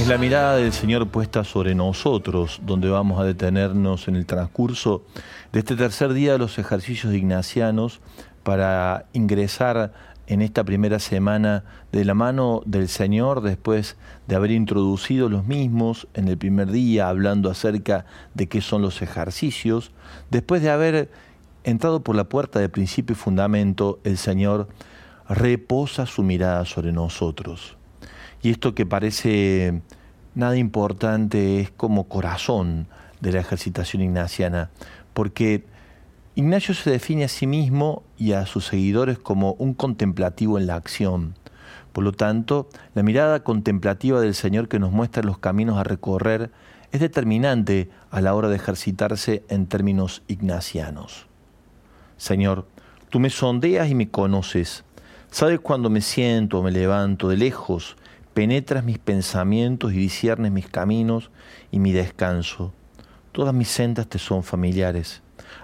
Es 0.00 0.06
la 0.06 0.16
mirada 0.16 0.56
del 0.56 0.72
Señor 0.72 1.08
puesta 1.08 1.42
sobre 1.42 1.74
nosotros, 1.74 2.60
donde 2.64 2.88
vamos 2.88 3.20
a 3.20 3.24
detenernos 3.24 4.06
en 4.06 4.14
el 4.14 4.26
transcurso 4.26 5.02
de 5.52 5.58
este 5.58 5.74
tercer 5.74 6.12
día 6.12 6.32
de 6.32 6.38
los 6.38 6.56
ejercicios 6.60 7.12
ignacianos 7.12 8.00
para 8.44 9.06
ingresar 9.12 9.92
en 10.28 10.40
esta 10.40 10.62
primera 10.62 11.00
semana 11.00 11.64
de 11.90 12.04
la 12.04 12.14
mano 12.14 12.62
del 12.64 12.88
Señor, 12.88 13.40
después 13.40 13.96
de 14.28 14.36
haber 14.36 14.52
introducido 14.52 15.28
los 15.28 15.46
mismos 15.46 16.06
en 16.14 16.28
el 16.28 16.38
primer 16.38 16.70
día, 16.70 17.08
hablando 17.08 17.50
acerca 17.50 18.06
de 18.34 18.46
qué 18.46 18.60
son 18.60 18.82
los 18.82 19.02
ejercicios, 19.02 19.90
después 20.30 20.62
de 20.62 20.70
haber 20.70 21.10
entrado 21.64 22.04
por 22.04 22.14
la 22.14 22.28
puerta 22.28 22.60
de 22.60 22.68
principio 22.68 23.14
y 23.14 23.16
fundamento, 23.16 23.98
el 24.04 24.16
Señor 24.16 24.68
reposa 25.28 26.06
su 26.06 26.22
mirada 26.22 26.64
sobre 26.66 26.92
nosotros. 26.92 27.77
Y 28.42 28.50
esto 28.50 28.74
que 28.74 28.86
parece 28.86 29.80
nada 30.34 30.56
importante 30.56 31.60
es 31.60 31.70
como 31.70 32.08
corazón 32.08 32.86
de 33.20 33.32
la 33.32 33.40
ejercitación 33.40 34.02
ignaciana, 34.02 34.70
porque 35.12 35.64
Ignacio 36.38 36.72
se 36.72 36.90
define 36.90 37.24
a 37.24 37.28
sí 37.28 37.48
mismo 37.48 38.04
y 38.16 38.30
a 38.30 38.46
sus 38.46 38.66
seguidores 38.66 39.18
como 39.18 39.54
un 39.54 39.74
contemplativo 39.74 40.56
en 40.56 40.68
la 40.68 40.76
acción. 40.76 41.34
Por 41.92 42.04
lo 42.04 42.12
tanto, 42.12 42.68
la 42.94 43.02
mirada 43.02 43.42
contemplativa 43.42 44.20
del 44.20 44.36
Señor 44.36 44.68
que 44.68 44.78
nos 44.78 44.92
muestra 44.92 45.24
los 45.24 45.38
caminos 45.38 45.78
a 45.78 45.82
recorrer 45.82 46.52
es 46.92 47.00
determinante 47.00 47.90
a 48.12 48.20
la 48.20 48.36
hora 48.36 48.48
de 48.48 48.54
ejercitarse 48.54 49.42
en 49.48 49.66
términos 49.66 50.22
ignacianos. 50.28 51.26
Señor, 52.18 52.68
tú 53.10 53.18
me 53.18 53.30
sondeas 53.30 53.88
y 53.88 53.96
me 53.96 54.08
conoces. 54.08 54.84
Sabes 55.32 55.58
cuando 55.58 55.90
me 55.90 56.02
siento 56.02 56.60
o 56.60 56.62
me 56.62 56.70
levanto 56.70 57.28
de 57.28 57.36
lejos 57.36 57.96
penetras 58.38 58.84
mis 58.84 59.00
pensamientos 59.00 59.92
y 59.92 59.96
disiernes 59.96 60.52
mis 60.52 60.68
caminos 60.68 61.32
y 61.72 61.80
mi 61.80 61.90
descanso. 61.90 62.72
Todas 63.32 63.52
mis 63.52 63.66
sendas 63.66 64.06
te 64.06 64.20
son 64.20 64.44
familiares. 64.44 65.22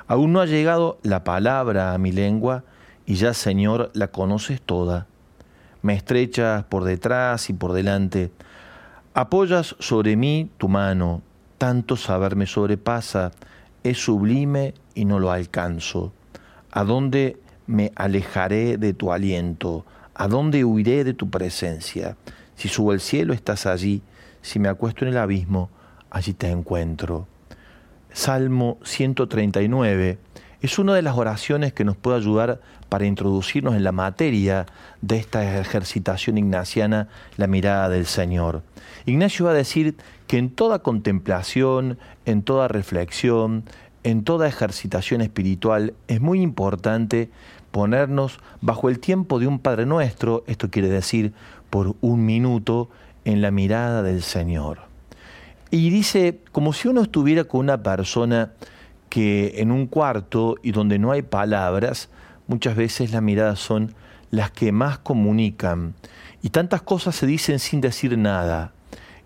Aún 0.09 0.33
no 0.33 0.41
ha 0.41 0.47
llegado 0.47 0.99
la 1.05 1.23
palabra 1.23 1.95
a 1.95 1.99
mi 1.99 2.11
lengua 2.11 2.65
y 3.07 3.15
ya, 3.15 3.33
Señor, 3.33 3.93
la 3.95 4.09
conoces 4.09 4.61
toda. 4.61 5.07
Me 5.83 5.95
estrechas 5.95 6.65
por 6.65 6.83
detrás 6.83 7.49
y 7.49 7.53
por 7.53 7.75
delante. 7.75 8.33
Apoyas 9.15 9.77
sobre 9.79 10.17
mí 10.17 10.51
tu 10.59 10.69
mano. 10.69 11.23
Tanto 11.59 11.95
saber 11.95 12.35
me 12.35 12.47
sobrepasa. 12.47 13.31
Es 13.85 13.99
sublime 13.99 14.75
y 14.97 15.05
no 15.05 15.21
lo 15.21 15.31
alcanzo. 15.31 16.13
¿A 16.73 16.83
dónde 16.83 17.37
me 17.69 17.93
alejaré 17.95 18.79
de 18.79 18.95
tu 18.95 19.13
aliento? 19.13 19.87
¿A 20.13 20.27
dónde 20.27 20.65
huiré 20.65 21.05
de 21.05 21.15
tu 21.15 21.31
presencia? 21.31 22.17
Si 22.57 22.69
subo 22.69 22.93
al 22.93 23.01
cielo, 23.01 23.35
estás 23.35 23.67
allí. 23.67 24.03
Si 24.43 24.59
me 24.59 24.69
acuesto 24.69 25.05
en 25.05 25.13
el 25.13 25.19
abismo, 25.19 25.71
allí 26.11 26.35
te 26.35 26.51
encuentro. 26.51 27.27
Salmo 28.13 28.79
139 28.85 30.19
es 30.61 30.79
una 30.79 30.95
de 30.95 31.03
las 31.03 31.19
oraciones 31.19 31.75
que 31.75 31.85
nos 31.85 31.97
puede 31.97 32.17
ayudar 32.17 32.61
para 32.89 33.05
introducirnos 33.05 33.75
en 33.75 33.85
la 33.85 33.93
materia 33.93 34.65
de 35.03 35.19
esta 35.19 35.61
ejercitación 35.61 36.39
ignaciana, 36.39 37.09
la 37.37 37.47
mirada 37.47 37.89
del 37.91 38.07
Señor. 38.07 38.63
Ignacio 39.05 39.45
va 39.45 39.51
a 39.51 39.55
decir 39.55 39.97
que 40.27 40.39
en 40.39 40.49
toda 40.49 40.79
contemplación, 40.79 41.99
en 42.25 42.43
toda 42.43 42.69
reflexión, 42.69 43.65
en 44.05 44.25
toda 44.25 44.49
ejercitación 44.49 45.21
espiritual 45.21 45.95
es 46.09 46.21
muy 46.21 46.41
importante 46.41 47.31
ponernos 47.73 48.39
bajo 48.61 48.89
el 48.89 49.01
tiempo 49.01 49.41
de 49.41 49.49
un 49.49 49.59
Padre 49.59 49.85
Nuestro, 49.85 50.45
esto 50.47 50.71
quiere 50.71 50.89
decir 50.89 51.35
por 51.75 51.97
un 52.03 52.25
minuto 52.25 52.89
en 53.25 53.43
la 53.43 53.51
mirada 53.51 54.05
del 54.05 54.23
Señor. 54.23 54.83
Y 55.73 55.91
dice, 55.91 56.39
como 56.53 56.73
si 56.73 56.87
uno 56.87 57.01
estuviera 57.01 57.43
con 57.43 57.63
una 57.63 57.83
persona 57.83 58.53
que 59.09 59.55
en 59.57 59.73
un 59.73 59.89
cuarto 59.89 60.55
y 60.63 60.71
donde 60.71 61.01
no 61.01 61.11
hay 61.11 61.23
palabras, 61.23 62.11
muchas 62.47 62.77
veces 62.77 63.11
las 63.11 63.23
miradas 63.23 63.59
son 63.59 63.93
las 64.31 64.53
que 64.53 64.71
más 64.71 64.99
comunican. 64.99 65.97
Y 66.43 66.51
tantas 66.51 66.81
cosas 66.81 67.17
se 67.17 67.27
dicen 67.27 67.59
sin 67.59 67.81
decir 67.81 68.17
nada. 68.17 68.71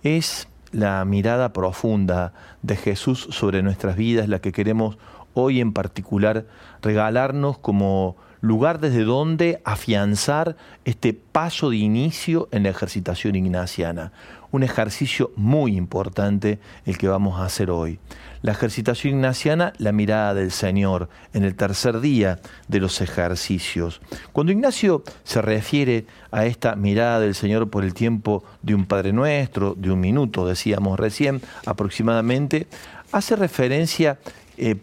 Es 0.03 0.49
la 0.73 1.05
mirada 1.05 1.53
profunda 1.53 2.33
de 2.63 2.77
Jesús 2.77 3.29
sobre 3.31 3.63
nuestras 3.63 3.95
vidas 3.95 4.27
la 4.27 4.39
que 4.39 4.53
queremos 4.53 4.97
hoy 5.35 5.61
en 5.61 5.75
particular 5.75 6.47
regalarnos 6.81 7.59
como 7.59 8.17
lugar 8.41 8.81
desde 8.81 9.05
donde 9.05 9.61
afianzar 9.65 10.57
este 10.85 11.13
paso 11.13 11.71
de 11.71 11.77
inicio 11.77 12.49
en 12.53 12.63
la 12.63 12.71
ejercitación 12.71 13.37
ignaciana. 13.37 14.13
Un 14.51 14.63
ejercicio 14.63 15.31
muy 15.37 15.77
importante 15.77 16.59
el 16.87 16.97
que 16.97 17.09
vamos 17.09 17.39
a 17.39 17.45
hacer 17.45 17.71
hoy. 17.71 17.99
La 18.41 18.53
ejercitación 18.53 19.15
ignaciana, 19.15 19.73
la 19.79 19.93
mirada 19.93 20.33
del 20.35 20.53
Señor 20.53 21.09
en 21.35 21.45
el 21.45 21.55
tercer 21.55 22.01
día 22.01 22.39
de 22.69 22.81
los 22.81 23.01
ejercicios. 23.01 24.01
Cuando 24.33 24.53
Ignacio 24.53 25.03
se 25.25 25.43
refiere 25.43 26.07
a 26.31 26.47
esta 26.47 26.77
mirada 26.77 27.21
del 27.21 27.35
Señor 27.35 27.69
por 27.69 27.85
el 27.85 27.95
tiempo 27.95 28.45
de 28.63 28.75
un 28.75 28.87
Padre 28.87 29.13
Nuestro, 29.13 29.75
de 29.75 29.91
un 29.91 30.01
minuto, 30.01 30.47
decíamos 30.47 30.99
recién 31.01 31.43
aproximadamente, 31.67 32.69
hace 33.11 33.35
referencia, 33.35 34.19
eh, 34.57 34.77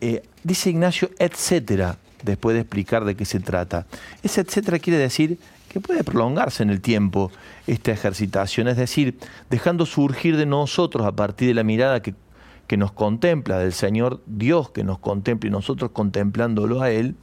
eh, 0.00 0.22
dice 0.42 0.70
Ignacio, 0.70 1.10
etcétera, 1.18 1.98
después 2.22 2.54
de 2.54 2.60
explicar 2.60 3.04
de 3.04 3.14
qué 3.14 3.24
se 3.24 3.40
trata. 3.40 3.86
Ese 4.22 4.40
etcétera 4.40 4.78
quiere 4.78 4.98
decir 4.98 5.38
que 5.68 5.80
puede 5.80 6.04
prolongarse 6.04 6.62
en 6.62 6.70
el 6.70 6.80
tiempo 6.80 7.30
esta 7.66 7.92
ejercitación, 7.92 8.68
es 8.68 8.76
decir, 8.76 9.18
dejando 9.48 9.86
surgir 9.86 10.36
de 10.36 10.46
nosotros 10.46 11.06
a 11.06 11.12
partir 11.12 11.48
de 11.48 11.54
la 11.54 11.64
mirada 11.64 12.02
que, 12.02 12.14
que 12.66 12.76
nos 12.76 12.92
contempla, 12.92 13.58
del 13.58 13.72
Señor 13.72 14.20
Dios 14.26 14.70
que 14.70 14.84
nos 14.84 14.98
contempla 14.98 15.48
y 15.48 15.50
nosotros 15.50 15.90
contemplándolo 15.92 16.82
a 16.82 16.90
Él, 16.90 17.16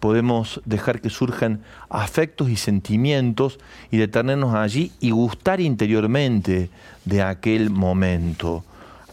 podemos 0.00 0.60
dejar 0.64 1.00
que 1.00 1.10
surjan 1.10 1.62
afectos 1.88 2.50
y 2.50 2.56
sentimientos 2.56 3.60
y 3.92 3.98
detenernos 3.98 4.52
allí 4.52 4.90
y 4.98 5.12
gustar 5.12 5.60
interiormente 5.60 6.70
de 7.04 7.22
aquel 7.22 7.70
momento. 7.70 8.64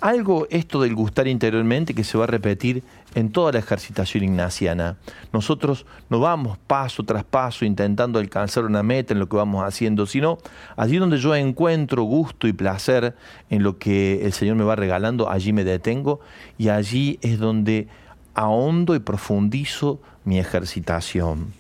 Algo 0.02 0.48
esto 0.50 0.82
del 0.82 0.96
gustar 0.96 1.28
interiormente 1.28 1.94
que 1.94 2.06
se 2.06 2.18
va 2.18 2.24
a 2.24 2.28
repetir 2.28 2.84
en 3.16 3.34
toda 3.34 3.52
la 3.52 3.60
ejercitación 3.60 4.24
ignaciana. 4.24 4.96
Nosotros 5.34 5.86
no 6.10 6.22
vamos 6.22 6.58
paso 6.58 7.04
tras 7.04 7.26
paso 7.26 7.66
intentando 7.66 8.18
alcanzar 8.18 8.64
una 8.64 8.82
meta 8.82 9.14
en 9.14 9.20
lo 9.20 9.28
que 9.28 9.36
vamos 9.36 9.66
haciendo, 9.66 10.06
sino 10.06 10.38
allí 10.78 10.98
donde 10.98 11.18
yo 11.18 11.36
encuentro 11.36 12.04
gusto 12.04 12.48
y 12.48 12.54
placer 12.54 13.14
en 13.50 13.62
lo 13.62 13.78
que 13.78 14.26
el 14.26 14.32
Señor 14.32 14.56
me 14.56 14.64
va 14.64 14.78
regalando, 14.78 15.30
allí 15.30 15.52
me 15.52 15.66
detengo 15.66 16.22
y 16.58 16.70
allí 16.70 17.20
es 17.22 17.38
donde 17.38 17.90
ahondo 18.36 18.96
y 18.96 19.00
profundizo 19.00 20.00
mi 20.24 20.40
ejercitación. 20.40 21.52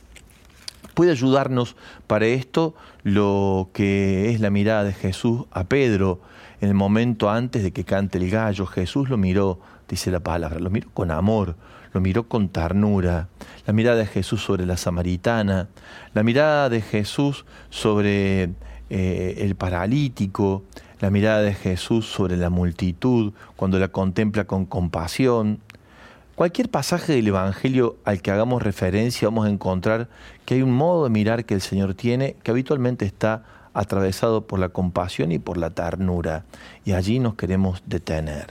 Puede 0.93 1.11
ayudarnos 1.11 1.75
para 2.07 2.25
esto 2.27 2.73
lo 3.03 3.69
que 3.73 4.31
es 4.31 4.39
la 4.39 4.49
mirada 4.49 4.85
de 4.85 4.93
Jesús 4.93 5.43
a 5.51 5.65
Pedro 5.65 6.21
en 6.61 6.69
el 6.69 6.75
momento 6.75 7.29
antes 7.29 7.63
de 7.63 7.71
que 7.71 7.83
cante 7.83 8.17
el 8.17 8.29
gallo. 8.29 8.65
Jesús 8.65 9.09
lo 9.09 9.17
miró 9.17 9.59
dice 9.89 10.11
la 10.11 10.19
palabra, 10.19 10.59
lo 10.59 10.69
miró 10.69 10.89
con 10.93 11.11
amor, 11.11 11.55
lo 11.93 11.99
miró 11.99 12.27
con 12.27 12.49
ternura, 12.49 13.27
la 13.65 13.73
mirada 13.73 13.97
de 13.97 14.05
Jesús 14.05 14.43
sobre 14.43 14.65
la 14.65 14.77
samaritana, 14.77 15.67
la 16.13 16.23
mirada 16.23 16.69
de 16.69 16.81
Jesús 16.81 17.45
sobre 17.69 18.51
eh, 18.89 19.35
el 19.39 19.55
paralítico, 19.55 20.63
la 20.99 21.09
mirada 21.09 21.41
de 21.41 21.53
Jesús 21.53 22.05
sobre 22.05 22.37
la 22.37 22.49
multitud 22.49 23.33
cuando 23.55 23.79
la 23.79 23.87
contempla 23.87 24.45
con 24.45 24.65
compasión. 24.65 25.59
Cualquier 26.35 26.69
pasaje 26.69 27.13
del 27.13 27.27
Evangelio 27.27 27.97
al 28.05 28.21
que 28.21 28.31
hagamos 28.31 28.61
referencia 28.61 29.27
vamos 29.27 29.47
a 29.47 29.49
encontrar 29.49 30.07
que 30.45 30.53
hay 30.55 30.61
un 30.61 30.71
modo 30.71 31.05
de 31.05 31.09
mirar 31.09 31.45
que 31.45 31.53
el 31.53 31.61
Señor 31.61 31.95
tiene 31.95 32.35
que 32.43 32.51
habitualmente 32.51 33.05
está 33.05 33.43
atravesado 33.73 34.47
por 34.47 34.59
la 34.59 34.69
compasión 34.69 35.31
y 35.31 35.39
por 35.39 35.57
la 35.57 35.69
ternura. 35.69 36.45
Y 36.85 36.93
allí 36.93 37.19
nos 37.19 37.35
queremos 37.35 37.83
detener. 37.85 38.47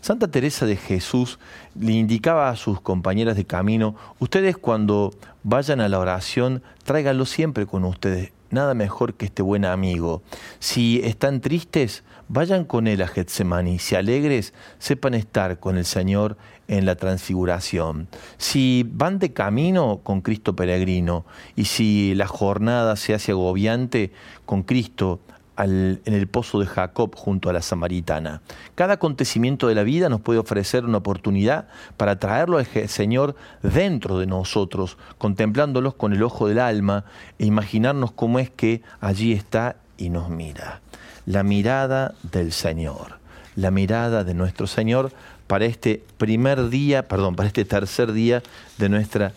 Santa 0.00 0.28
Teresa 0.28 0.66
de 0.66 0.76
Jesús 0.76 1.38
le 1.74 1.92
indicaba 1.92 2.48
a 2.48 2.56
sus 2.56 2.80
compañeras 2.80 3.36
de 3.36 3.44
camino, 3.44 3.96
ustedes 4.20 4.56
cuando 4.56 5.12
vayan 5.42 5.80
a 5.80 5.88
la 5.88 5.98
oración, 5.98 6.62
tráiganlo 6.84 7.24
siempre 7.24 7.66
con 7.66 7.84
ustedes, 7.84 8.30
nada 8.50 8.74
mejor 8.74 9.14
que 9.14 9.26
este 9.26 9.42
buen 9.42 9.64
amigo. 9.64 10.22
Si 10.60 11.00
están 11.02 11.40
tristes, 11.40 12.04
vayan 12.28 12.64
con 12.64 12.86
él 12.86 13.02
a 13.02 13.08
Getsemani. 13.08 13.78
Si 13.80 13.96
alegres, 13.96 14.54
sepan 14.78 15.14
estar 15.14 15.58
con 15.58 15.76
el 15.76 15.84
Señor 15.84 16.36
en 16.68 16.86
la 16.86 16.96
transfiguración. 16.96 18.08
Si 18.38 18.84
van 18.90 19.18
de 19.18 19.32
camino, 19.32 20.00
con 20.02 20.20
Cristo 20.20 20.56
peregrino. 20.56 21.24
Y 21.54 21.66
si 21.66 22.14
la 22.14 22.26
jornada 22.26 22.96
se 22.96 23.14
hace 23.14 23.32
agobiante, 23.32 24.12
con 24.44 24.62
Cristo 24.62 25.20
en 25.58 26.00
el 26.04 26.28
pozo 26.28 26.60
de 26.60 26.66
Jacob 26.66 27.14
junto 27.16 27.48
a 27.48 27.52
la 27.52 27.62
samaritana. 27.62 28.42
Cada 28.74 28.94
acontecimiento 28.94 29.68
de 29.68 29.74
la 29.74 29.84
vida 29.84 30.08
nos 30.08 30.20
puede 30.20 30.38
ofrecer 30.38 30.84
una 30.84 30.98
oportunidad 30.98 31.68
para 31.96 32.18
traerlo 32.18 32.58
al 32.58 32.66
Señor 32.88 33.36
dentro 33.62 34.18
de 34.18 34.26
nosotros, 34.26 34.98
contemplándolos 35.18 35.94
con 35.94 36.12
el 36.12 36.22
ojo 36.22 36.48
del 36.48 36.58
alma 36.58 37.04
e 37.38 37.46
imaginarnos 37.46 38.12
cómo 38.12 38.38
es 38.38 38.50
que 38.50 38.82
allí 39.00 39.32
está 39.32 39.76
y 39.96 40.10
nos 40.10 40.28
mira. 40.28 40.80
la 41.24 41.42
mirada 41.42 42.14
del 42.22 42.52
Señor, 42.52 43.18
la 43.56 43.72
mirada 43.72 44.22
de 44.22 44.34
nuestro 44.34 44.68
Señor 44.68 45.10
para 45.46 45.64
este 45.64 46.02
primer 46.18 46.68
día, 46.68 47.08
perdón, 47.08 47.36
para 47.36 47.46
este 47.46 47.64
tercer 47.64 48.12
día 48.12 48.42
de 48.78 48.88
nuestra 48.88 49.32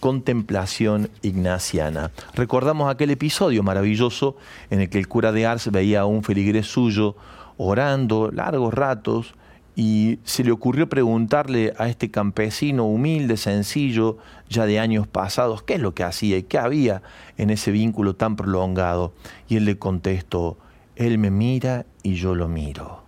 contemplación 0.00 1.10
ignaciana. 1.22 2.10
Recordamos 2.34 2.90
aquel 2.90 3.10
episodio 3.10 3.62
maravilloso 3.62 4.36
en 4.70 4.80
el 4.80 4.90
que 4.90 4.98
el 4.98 5.06
cura 5.06 5.30
de 5.30 5.46
Ars 5.46 5.70
veía 5.70 6.00
a 6.00 6.06
un 6.06 6.24
feligrés 6.24 6.66
suyo 6.66 7.16
orando 7.56 8.30
largos 8.32 8.74
ratos 8.74 9.34
y 9.74 10.18
se 10.24 10.44
le 10.44 10.50
ocurrió 10.50 10.88
preguntarle 10.88 11.72
a 11.78 11.88
este 11.88 12.10
campesino 12.10 12.84
humilde, 12.84 13.36
sencillo, 13.36 14.18
ya 14.48 14.66
de 14.66 14.78
años 14.78 15.06
pasados, 15.06 15.62
qué 15.62 15.74
es 15.74 15.80
lo 15.80 15.94
que 15.94 16.04
hacía 16.04 16.36
y 16.36 16.42
qué 16.42 16.58
había 16.58 17.02
en 17.38 17.50
ese 17.50 17.70
vínculo 17.70 18.14
tan 18.14 18.36
prolongado. 18.36 19.14
Y 19.48 19.56
él 19.56 19.64
le 19.64 19.78
contestó, 19.78 20.58
él 20.96 21.16
me 21.18 21.30
mira 21.30 21.86
y 22.02 22.14
yo 22.14 22.34
lo 22.34 22.48
miro. 22.48 23.02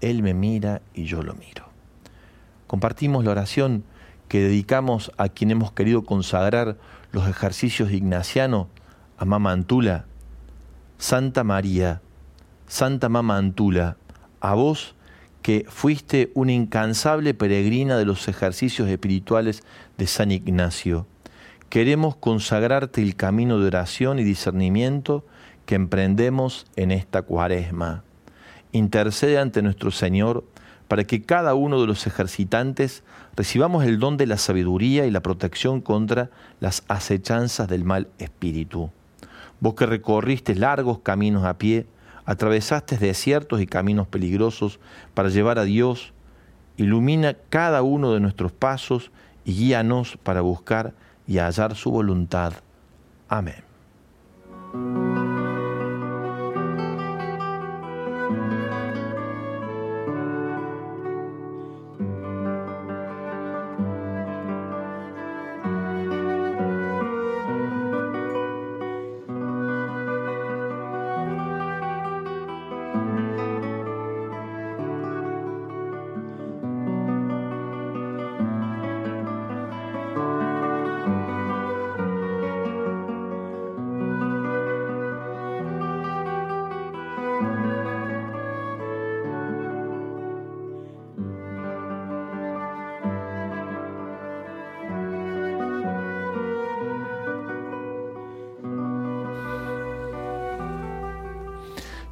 Él 0.00 0.22
me 0.22 0.32
mira 0.32 0.80
y 0.94 1.04
yo 1.04 1.22
lo 1.22 1.34
miro. 1.34 1.67
Compartimos 2.68 3.24
la 3.24 3.32
oración 3.32 3.82
que 4.28 4.40
dedicamos 4.40 5.10
a 5.16 5.28
quien 5.28 5.50
hemos 5.50 5.72
querido 5.72 6.04
consagrar 6.04 6.76
los 7.10 7.26
ejercicios 7.26 7.88
de 7.88 7.96
Ignaciano, 7.96 8.68
a 9.16 9.24
Mama 9.24 9.50
Antula. 9.50 10.04
Santa 10.98 11.44
María, 11.44 12.02
Santa 12.66 13.08
Mama 13.08 13.36
Antula, 13.36 13.96
a 14.40 14.54
vos 14.54 14.96
que 15.42 15.64
fuiste 15.68 16.30
una 16.34 16.52
incansable 16.52 17.34
peregrina 17.34 17.96
de 17.96 18.04
los 18.04 18.28
ejercicios 18.28 18.88
espirituales 18.88 19.62
de 19.96 20.06
San 20.06 20.30
Ignacio. 20.30 21.06
Queremos 21.70 22.16
consagrarte 22.16 23.00
el 23.00 23.14
camino 23.14 23.58
de 23.60 23.68
oración 23.68 24.18
y 24.18 24.24
discernimiento 24.24 25.24
que 25.66 25.76
emprendemos 25.76 26.66
en 26.76 26.90
esta 26.90 27.22
cuaresma. 27.22 28.04
Intercede 28.72 29.38
ante 29.38 29.62
nuestro 29.62 29.90
Señor 29.90 30.44
para 30.88 31.04
que 31.04 31.22
cada 31.22 31.54
uno 31.54 31.80
de 31.80 31.86
los 31.86 32.06
ejercitantes 32.06 33.02
recibamos 33.36 33.84
el 33.84 33.98
don 33.98 34.16
de 34.16 34.26
la 34.26 34.38
sabiduría 34.38 35.06
y 35.06 35.10
la 35.10 35.20
protección 35.20 35.80
contra 35.80 36.30
las 36.60 36.82
acechanzas 36.88 37.68
del 37.68 37.84
mal 37.84 38.08
espíritu. 38.18 38.90
Vos 39.60 39.74
que 39.74 39.86
recorriste 39.86 40.54
largos 40.54 41.00
caminos 41.00 41.44
a 41.44 41.58
pie, 41.58 41.86
atravesaste 42.24 42.96
desiertos 42.96 43.60
y 43.60 43.66
caminos 43.66 44.08
peligrosos 44.08 44.80
para 45.14 45.28
llevar 45.28 45.58
a 45.58 45.64
Dios, 45.64 46.12
ilumina 46.76 47.36
cada 47.48 47.82
uno 47.82 48.12
de 48.12 48.20
nuestros 48.20 48.52
pasos 48.52 49.10
y 49.44 49.54
guíanos 49.54 50.18
para 50.22 50.40
buscar 50.40 50.94
y 51.26 51.38
hallar 51.38 51.74
su 51.74 51.90
voluntad. 51.90 52.54
Amén. 53.28 53.62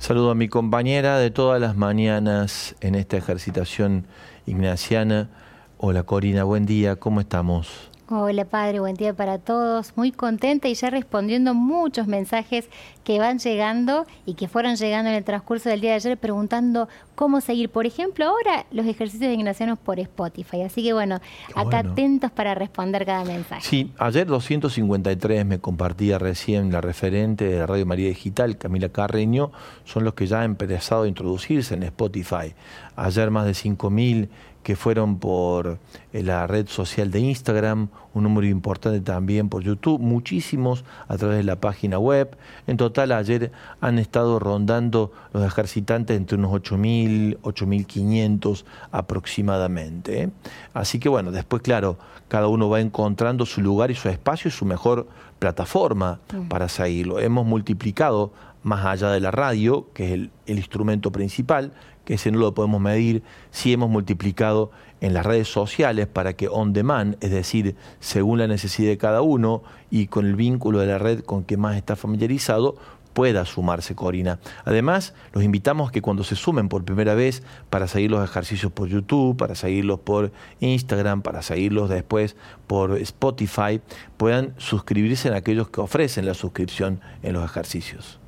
Saludo 0.07 0.31
a 0.31 0.37
mi 0.37 0.47
compañera 0.47 1.19
de 1.19 1.33
todas 1.33 1.61
las 1.61 1.77
mañanas 1.77 2.77
en 2.81 2.95
esta 2.95 3.17
ejercitación 3.17 4.07
ignaciana. 4.47 5.31
Hola 5.79 6.05
Corina, 6.05 6.45
buen 6.45 6.65
día, 6.65 6.95
¿cómo 6.95 7.19
estamos? 7.19 7.91
Hola 8.09 8.45
Padre, 8.45 8.79
buen 8.79 8.95
día 8.95 9.15
para 9.15 9.39
todos. 9.39 9.97
Muy 9.97 10.13
contenta 10.13 10.69
y 10.69 10.75
ya 10.75 10.91
respondiendo 10.91 11.55
muchos 11.55 12.07
mensajes 12.07 12.69
que 13.03 13.19
van 13.19 13.41
llegando 13.41 14.07
y 14.25 14.35
que 14.35 14.47
fueron 14.47 14.77
llegando 14.77 15.11
en 15.11 15.17
el 15.17 15.25
transcurso 15.25 15.69
del 15.71 15.81
día 15.81 15.91
de 15.91 15.97
ayer 15.97 16.17
preguntando 16.17 16.89
cómo 17.17 17.41
seguir. 17.41 17.69
Por 17.69 17.85
ejemplo, 17.85 18.27
ahora 18.27 18.65
los 18.71 18.87
ejercicios 18.87 19.29
de 19.29 19.35
ignacianos 19.35 19.77
por 19.81 19.99
Spotify. 19.99 20.63
Así 20.63 20.85
que 20.85 20.93
bueno, 20.93 21.19
acá 21.57 21.81
atentos 21.81 22.31
para 22.31 22.55
responder 22.55 23.07
cada 23.07 23.25
mensaje. 23.25 23.63
Sí, 23.63 23.91
ayer 23.99 24.25
253 24.29 25.45
me 25.45 25.59
compartía 25.59 26.21
recién 26.21 26.71
la 26.71 26.81
referente 26.81 27.45
de 27.45 27.67
Radio 27.67 27.87
María 27.87 28.07
Digital, 28.07 28.57
Camila 28.57 28.89
Carreño, 28.89 29.51
son 29.85 30.05
los 30.05 30.15
que 30.15 30.29
ya 30.29 30.43
han 30.43 30.57
empezado 30.57 31.03
a 31.03 31.09
introducirse 31.09 31.75
en 31.75 31.83
Spotify. 31.83 32.55
Ayer 32.95 33.33
más 33.33 33.47
de 33.47 33.53
5.000 33.53 34.29
que 34.67 34.75
fueron 34.75 35.21
por 35.21 35.79
eh, 36.13 36.25
la 36.25 36.49
red 36.49 36.67
social 36.67 37.13
de 37.13 37.21
Instagram, 37.21 37.87
un 38.15 38.25
número 38.25 38.49
importante 38.49 39.01
también 39.01 39.49
por 39.49 39.63
YouTube, 39.63 40.01
muchísimos 40.01 40.85
a 41.07 41.17
través 41.17 41.37
de 41.37 41.45
la 41.45 41.61
página 41.61 42.01
web. 42.01 42.37
En 42.67 42.77
total 42.77 43.13
ayer 43.13 43.53
han 43.81 44.01
estado 44.01 44.41
rondando 44.41 45.13
los 45.33 45.47
ejercitantes 45.47 46.17
entre 46.17 46.37
unos 46.37 46.51
8.000, 46.51 47.39
8.500 47.43 48.65
aproximadamente. 48.91 50.23
¿eh? 50.25 50.31
Así 50.75 50.99
que 50.99 51.09
bueno, 51.09 51.31
después 51.31 51.63
claro, 51.63 51.97
cada 52.27 52.49
uno 52.49 52.69
va 52.69 52.81
encontrando 52.81 53.47
su 53.47 53.61
lugar 53.61 53.93
y 53.93 53.95
su 53.95 54.09
espacio 54.09 54.49
y 54.49 54.51
su 54.51 54.65
mejor 54.65 55.07
plataforma 55.39 56.19
mm. 56.35 56.49
para 56.49 56.69
seguirlo. 56.69 57.21
Hemos 57.21 57.47
multiplicado 57.47 58.33
más 58.65 58.85
allá 58.85 59.13
de 59.13 59.21
la 59.21 59.31
radio, 59.31 59.87
que 59.95 60.07
es 60.07 60.11
el, 60.11 60.31
el 60.47 60.57
instrumento 60.57 61.13
principal, 61.13 61.73
que 62.07 62.15
ese 62.15 62.31
no 62.31 62.39
lo 62.39 62.55
podemos 62.55 62.81
medir, 62.81 63.23
si 63.51 63.73
hemos 63.73 63.91
multiplicado 63.91 64.71
en 65.01 65.13
las 65.13 65.27
redes 65.27 65.49
sociales 65.49 66.07
para 66.07 66.35
que 66.35 66.49
on 66.49 66.73
demand, 66.73 67.17
es 67.21 67.31
decir, 67.31 67.77
según 68.01 68.39
la 68.39 68.47
necesidad 68.47 68.89
de 68.89 68.97
cada 68.97 69.21
uno 69.21 69.63
y 69.91 70.07
con 70.07 70.25
el 70.25 70.37
vínculo 70.37 70.79
de 70.79 70.87
la 70.87 70.99
red 70.99 71.21
con 71.21 71.45
que 71.45 71.57
más 71.59 71.77
está 71.77 71.97
familiarizado, 71.97 72.77
pueda 73.13 73.45
sumarse 73.45 73.95
Corina. 73.95 74.39
Además, 74.65 75.15
los 75.33 75.43
invitamos 75.43 75.89
a 75.89 75.93
que 75.93 76.03
cuando 76.03 76.23
se 76.23 76.37
sumen 76.37 76.69
por 76.69 76.85
primera 76.85 77.15
vez 77.15 77.43
para 77.71 77.89
seguir 77.89 78.11
los 78.11 78.23
ejercicios 78.23 78.71
por 78.71 78.89
YouTube, 78.89 79.37
para 79.37 79.55
seguirlos 79.55 79.99
por 80.01 80.33
Instagram, 80.61 81.23
para 81.23 81.43
seguirlos 81.43 81.89
después 81.89 82.37
por 82.67 82.97
Spotify, 82.99 83.81
puedan 84.17 84.55
suscribirse 84.59 85.29
en 85.29 85.35
aquellos 85.35 85.71
que 85.71 85.81
ofrecen 85.81 86.27
la 86.27 86.35
suscripción 86.35 87.01
en 87.23 87.33
los 87.33 87.45
ejercicios. 87.45 88.21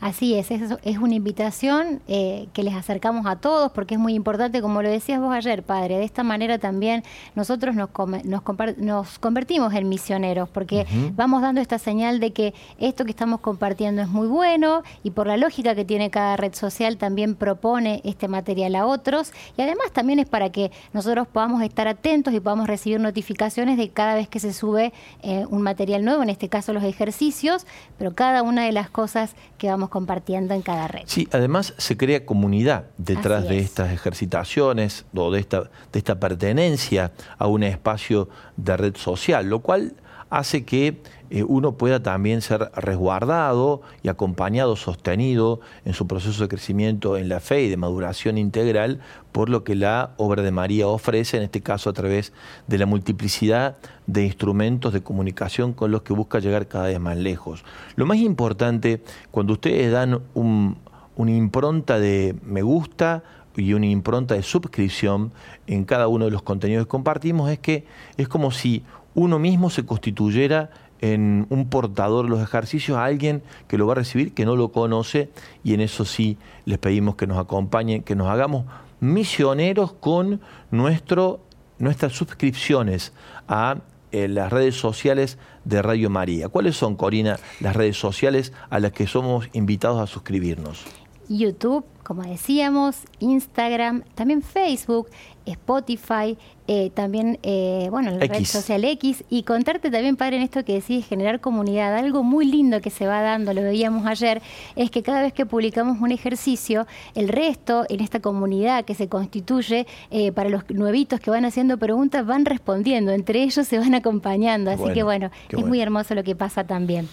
Así 0.00 0.34
es, 0.34 0.50
es, 0.50 0.62
es 0.82 0.98
una 0.98 1.14
invitación 1.14 2.00
eh, 2.08 2.48
que 2.54 2.62
les 2.62 2.74
acercamos 2.74 3.26
a 3.26 3.36
todos 3.36 3.70
porque 3.72 3.94
es 3.94 4.00
muy 4.00 4.14
importante, 4.14 4.62
como 4.62 4.80
lo 4.80 4.88
decías 4.88 5.20
vos 5.20 5.34
ayer, 5.34 5.62
padre, 5.62 5.98
de 5.98 6.04
esta 6.04 6.22
manera 6.22 6.58
también 6.58 7.04
nosotros 7.34 7.74
nos, 7.74 7.90
nos, 8.24 8.42
nos 8.78 9.18
convertimos 9.18 9.74
en 9.74 9.88
misioneros 9.90 10.48
porque 10.48 10.86
vamos 11.14 11.42
dando 11.42 11.60
esta 11.60 11.78
señal 11.78 12.18
de 12.18 12.32
que 12.32 12.54
esto 12.78 13.04
que 13.04 13.10
estamos 13.10 13.40
compartiendo 13.40 14.00
es 14.00 14.08
muy 14.08 14.26
bueno 14.26 14.82
y 15.02 15.10
por 15.10 15.26
la 15.26 15.36
lógica 15.36 15.74
que 15.74 15.84
tiene 15.84 16.10
cada 16.10 16.36
red 16.38 16.54
social 16.54 16.96
también 16.96 17.34
propone 17.34 18.00
este 18.04 18.26
material 18.26 18.76
a 18.76 18.86
otros. 18.86 19.32
Y 19.58 19.62
además 19.62 19.92
también 19.92 20.18
es 20.18 20.28
para 20.28 20.50
que 20.50 20.70
nosotros 20.94 21.28
podamos 21.28 21.62
estar 21.62 21.88
atentos 21.88 22.32
y 22.32 22.40
podamos 22.40 22.66
recibir 22.68 23.00
notificaciones 23.00 23.76
de 23.76 23.90
cada 23.90 24.14
vez 24.14 24.28
que 24.28 24.40
se 24.40 24.54
sube 24.54 24.94
eh, 25.22 25.44
un 25.50 25.60
material 25.60 26.04
nuevo, 26.04 26.22
en 26.22 26.30
este 26.30 26.48
caso 26.48 26.72
los 26.72 26.84
ejercicios, 26.84 27.66
pero 27.98 28.14
cada 28.14 28.42
una 28.42 28.64
de 28.64 28.72
las 28.72 28.88
cosas 28.88 29.34
que 29.58 29.68
vamos 29.68 29.89
compartiendo 29.90 30.54
en 30.54 30.62
cada 30.62 30.88
red. 30.88 31.02
Sí, 31.06 31.28
además 31.32 31.74
se 31.76 31.96
crea 31.96 32.24
comunidad 32.24 32.86
detrás 32.96 33.48
de 33.48 33.58
estas 33.58 33.92
ejercitaciones 33.92 35.04
o 35.14 35.30
de 35.30 35.40
esta, 35.40 35.64
de 35.92 35.98
esta 35.98 36.18
pertenencia 36.18 37.12
a 37.36 37.46
un 37.46 37.62
espacio 37.62 38.28
de 38.56 38.76
red 38.76 38.96
social, 38.96 39.50
lo 39.50 39.60
cual 39.60 39.94
hace 40.30 40.64
que 40.64 41.02
eh, 41.30 41.44
uno 41.44 41.72
pueda 41.72 42.02
también 42.02 42.42
ser 42.42 42.70
resguardado 42.74 43.82
y 44.02 44.08
acompañado, 44.08 44.74
sostenido 44.74 45.60
en 45.84 45.94
su 45.94 46.06
proceso 46.06 46.42
de 46.42 46.48
crecimiento 46.48 47.16
en 47.16 47.28
la 47.28 47.38
fe 47.38 47.62
y 47.62 47.68
de 47.68 47.76
maduración 47.76 48.36
integral 48.36 49.00
por 49.30 49.48
lo 49.48 49.62
que 49.62 49.76
la 49.76 50.10
obra 50.16 50.42
de 50.42 50.50
María 50.50 50.88
ofrece, 50.88 51.36
en 51.36 51.44
este 51.44 51.60
caso 51.60 51.88
a 51.88 51.92
través 51.92 52.32
de 52.66 52.78
la 52.78 52.86
multiplicidad 52.86 53.76
de 54.06 54.24
instrumentos 54.24 54.92
de 54.92 55.02
comunicación 55.02 55.72
con 55.72 55.92
los 55.92 56.02
que 56.02 56.12
busca 56.12 56.40
llegar 56.40 56.66
cada 56.66 56.86
vez 56.86 56.98
más 56.98 57.16
lejos. 57.16 57.64
Lo 57.94 58.06
más 58.06 58.18
importante, 58.18 59.00
cuando 59.30 59.52
ustedes 59.52 59.92
dan 59.92 60.20
una 60.34 61.30
impronta 61.30 62.00
de 62.00 62.34
me 62.42 62.62
gusta, 62.62 63.22
y 63.56 63.74
una 63.74 63.86
impronta 63.86 64.34
de 64.34 64.42
suscripción 64.42 65.32
en 65.66 65.84
cada 65.84 66.08
uno 66.08 66.24
de 66.24 66.30
los 66.30 66.42
contenidos 66.42 66.86
que 66.86 66.90
compartimos 66.90 67.50
es 67.50 67.58
que 67.58 67.84
es 68.16 68.28
como 68.28 68.50
si 68.52 68.84
uno 69.14 69.38
mismo 69.38 69.70
se 69.70 69.84
constituyera 69.84 70.70
en 71.00 71.46
un 71.48 71.68
portador 71.68 72.26
de 72.26 72.30
los 72.30 72.40
ejercicios 72.40 72.98
a 72.98 73.04
alguien 73.04 73.42
que 73.68 73.78
lo 73.78 73.86
va 73.86 73.92
a 73.92 73.96
recibir, 73.96 74.34
que 74.34 74.44
no 74.44 74.56
lo 74.56 74.70
conoce, 74.70 75.30
y 75.64 75.74
en 75.74 75.80
eso 75.80 76.04
sí 76.04 76.36
les 76.66 76.78
pedimos 76.78 77.16
que 77.16 77.26
nos 77.26 77.38
acompañen, 77.38 78.02
que 78.02 78.14
nos 78.14 78.28
hagamos 78.28 78.66
misioneros 79.00 79.92
con 79.94 80.40
nuestro, 80.70 81.40
nuestras 81.78 82.12
suscripciones 82.12 83.12
a 83.48 83.78
eh, 84.12 84.28
las 84.28 84.52
redes 84.52 84.74
sociales 84.74 85.38
de 85.64 85.82
Radio 85.82 86.10
María. 86.10 86.48
¿Cuáles 86.48 86.76
son, 86.76 86.96
Corina, 86.96 87.38
las 87.60 87.76
redes 87.76 87.96
sociales 87.96 88.52
a 88.68 88.78
las 88.80 88.92
que 88.92 89.06
somos 89.06 89.48
invitados 89.52 90.00
a 90.00 90.06
suscribirnos? 90.06 90.84
YouTube, 91.28 91.84
como 92.02 92.22
decíamos, 92.22 93.04
Instagram, 93.20 94.02
también 94.16 94.42
Facebook, 94.42 95.08
Spotify, 95.46 96.36
eh, 96.66 96.90
también, 96.94 97.38
eh, 97.42 97.88
bueno, 97.90 98.12
la 98.12 98.26
red 98.26 98.44
social 98.44 98.84
X, 98.84 99.24
y 99.28 99.42
contarte 99.42 99.90
también, 99.90 100.16
padre, 100.16 100.36
en 100.36 100.42
esto 100.42 100.64
que 100.64 100.74
decís, 100.74 101.06
generar 101.06 101.40
comunidad. 101.40 101.96
Algo 101.96 102.22
muy 102.22 102.46
lindo 102.46 102.80
que 102.80 102.90
se 102.90 103.06
va 103.06 103.22
dando, 103.22 103.52
lo 103.52 103.62
veíamos 103.62 104.06
ayer, 104.06 104.40
es 104.76 104.90
que 104.90 105.02
cada 105.02 105.22
vez 105.22 105.32
que 105.32 105.46
publicamos 105.46 106.00
un 106.00 106.12
ejercicio, 106.12 106.86
el 107.14 107.28
resto, 107.28 107.86
en 107.88 108.00
esta 108.00 108.20
comunidad 108.20 108.84
que 108.84 108.94
se 108.94 109.08
constituye, 109.08 109.86
eh, 110.10 110.32
para 110.32 110.48
los 110.48 110.68
nuevitos 110.70 111.18
que 111.20 111.30
van 111.30 111.44
haciendo 111.44 111.78
preguntas, 111.78 112.24
van 112.24 112.44
respondiendo, 112.44 113.12
entre 113.12 113.42
ellos 113.42 113.66
se 113.66 113.78
van 113.78 113.94
acompañando. 113.94 114.70
Así 114.70 114.92
que, 114.92 115.02
bueno, 115.02 115.30
es 115.48 115.66
muy 115.66 115.80
hermoso 115.80 116.14
lo 116.14 116.22
que 116.22 116.36
pasa 116.36 116.64
también. 116.64 117.08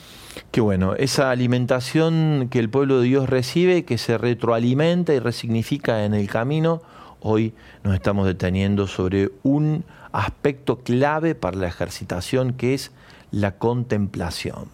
Qué 0.52 0.62
bueno, 0.62 0.96
esa 0.96 1.32
alimentación 1.32 2.48
que 2.52 2.60
el 2.60 2.70
pueblo 2.70 3.00
de 3.00 3.08
Dios 3.08 3.30
recibe, 3.30 3.86
que 3.86 3.98
se 3.98 4.18
retroalimenta 4.18 5.14
y 5.14 5.20
resignifica 5.20 6.06
en 6.06 6.14
el 6.14 6.28
camino, 6.28 6.82
hoy 7.22 7.54
nos 7.84 7.94
estamos 7.94 8.26
deteniendo 8.26 8.88
sobre 8.88 9.32
un 9.44 9.84
aspecto 10.12 10.80
clave 10.80 11.36
para 11.36 11.58
la 11.58 11.68
ejercitación 11.68 12.54
que 12.54 12.74
es 12.74 12.92
la 13.32 13.58
contemplación. 13.58 14.70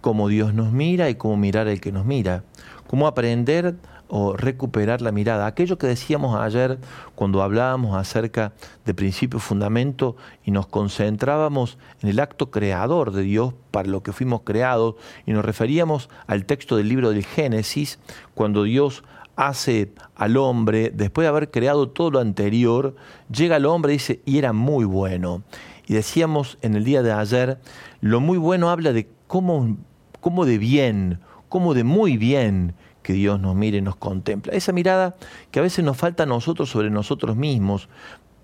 Cómo 0.00 0.28
Dios 0.28 0.54
nos 0.54 0.72
mira 0.72 1.10
y 1.10 1.14
cómo 1.14 1.36
mirar 1.36 1.68
el 1.68 1.80
que 1.80 1.92
nos 1.92 2.04
mira. 2.04 2.44
Cómo 2.86 3.06
aprender 3.06 3.76
o 4.14 4.36
recuperar 4.36 5.00
la 5.00 5.10
mirada. 5.10 5.46
Aquello 5.46 5.78
que 5.78 5.86
decíamos 5.86 6.38
ayer 6.38 6.78
cuando 7.14 7.42
hablábamos 7.42 7.96
acerca 7.96 8.52
de 8.84 8.92
principio 8.92 9.38
fundamento 9.38 10.16
y 10.44 10.50
nos 10.50 10.66
concentrábamos 10.66 11.78
en 12.02 12.10
el 12.10 12.20
acto 12.20 12.50
creador 12.50 13.12
de 13.12 13.22
Dios 13.22 13.54
para 13.70 13.88
lo 13.88 14.02
que 14.02 14.12
fuimos 14.12 14.42
creados 14.42 14.96
y 15.24 15.32
nos 15.32 15.42
referíamos 15.42 16.10
al 16.26 16.44
texto 16.44 16.76
del 16.76 16.90
libro 16.90 17.08
del 17.08 17.24
Génesis, 17.24 17.98
cuando 18.34 18.64
Dios 18.64 19.02
hace 19.36 19.92
al 20.14 20.36
hombre, 20.36 20.90
después 20.94 21.24
de 21.24 21.28
haber 21.28 21.50
creado 21.50 21.88
todo 21.88 22.10
lo 22.10 22.20
anterior, 22.20 22.94
llega 23.30 23.56
al 23.56 23.66
hombre 23.66 23.92
y 23.92 23.96
dice, 23.96 24.20
y 24.24 24.38
era 24.38 24.52
muy 24.52 24.84
bueno. 24.84 25.42
Y 25.86 25.94
decíamos 25.94 26.58
en 26.62 26.74
el 26.74 26.84
día 26.84 27.02
de 27.02 27.12
ayer, 27.12 27.58
lo 28.00 28.20
muy 28.20 28.38
bueno 28.38 28.70
habla 28.70 28.92
de 28.92 29.08
cómo, 29.26 29.76
cómo 30.20 30.44
de 30.44 30.58
bien, 30.58 31.20
cómo 31.48 31.74
de 31.74 31.84
muy 31.84 32.16
bien 32.16 32.74
que 33.02 33.12
Dios 33.12 33.40
nos 33.40 33.54
mire 33.54 33.78
y 33.78 33.82
nos 33.82 33.96
contempla. 33.96 34.52
Esa 34.52 34.72
mirada 34.72 35.16
que 35.50 35.58
a 35.58 35.62
veces 35.62 35.84
nos 35.84 35.96
falta 35.96 36.22
a 36.22 36.26
nosotros 36.26 36.70
sobre 36.70 36.88
nosotros 36.90 37.36
mismos, 37.36 37.88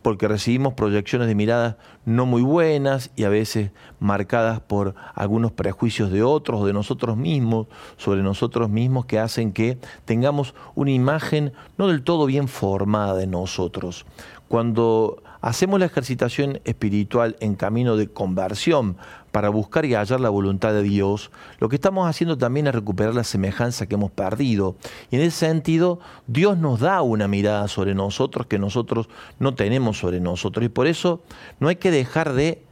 porque 0.08 0.26
recibimos 0.26 0.72
proyecciones 0.72 1.28
de 1.28 1.34
miradas 1.34 1.76
no 2.06 2.24
muy 2.24 2.40
buenas 2.40 3.10
y 3.14 3.24
a 3.24 3.28
veces 3.28 3.72
marcadas 4.00 4.58
por 4.58 4.94
algunos 5.14 5.52
prejuicios 5.52 6.10
de 6.10 6.22
otros 6.22 6.62
o 6.62 6.66
de 6.66 6.72
nosotros 6.72 7.18
mismos, 7.18 7.66
sobre 7.98 8.22
nosotros 8.22 8.70
mismos, 8.70 9.04
que 9.04 9.18
hacen 9.18 9.52
que 9.52 9.76
tengamos 10.06 10.54
una 10.74 10.92
imagen 10.92 11.52
no 11.76 11.88
del 11.88 12.04
todo 12.04 12.24
bien 12.24 12.48
formada 12.48 13.16
de 13.16 13.26
nosotros. 13.26 14.06
Cuando 14.48 15.22
hacemos 15.42 15.78
la 15.78 15.84
ejercitación 15.84 16.62
espiritual 16.64 17.36
en 17.40 17.54
camino 17.54 17.98
de 17.98 18.08
conversión 18.08 18.96
para 19.38 19.50
buscar 19.50 19.85
y 19.85 19.95
hallar 19.95 20.18
la 20.18 20.30
voluntad 20.30 20.73
de 20.73 20.83
Dios, 20.83 21.30
lo 21.61 21.68
que 21.68 21.76
estamos 21.76 22.09
haciendo 22.09 22.37
también 22.37 22.66
es 22.66 22.75
recuperar 22.75 23.14
la 23.14 23.23
semejanza 23.23 23.87
que 23.87 23.95
hemos 23.95 24.11
perdido. 24.11 24.75
Y 25.12 25.14
en 25.14 25.23
ese 25.23 25.47
sentido, 25.47 26.00
Dios 26.26 26.59
nos 26.59 26.80
da 26.80 27.02
una 27.02 27.28
mirada 27.28 27.68
sobre 27.68 27.95
nosotros 27.95 28.49
que 28.49 28.59
nosotros 28.59 29.09
no 29.38 29.54
tenemos 29.54 29.97
sobre 29.97 30.18
nosotros. 30.18 30.66
Y 30.66 30.68
por 30.68 30.88
eso 30.88 31.23
no 31.61 31.68
hay 31.68 31.76
que 31.76 31.92
dejar 31.92 32.33
de 32.33 32.64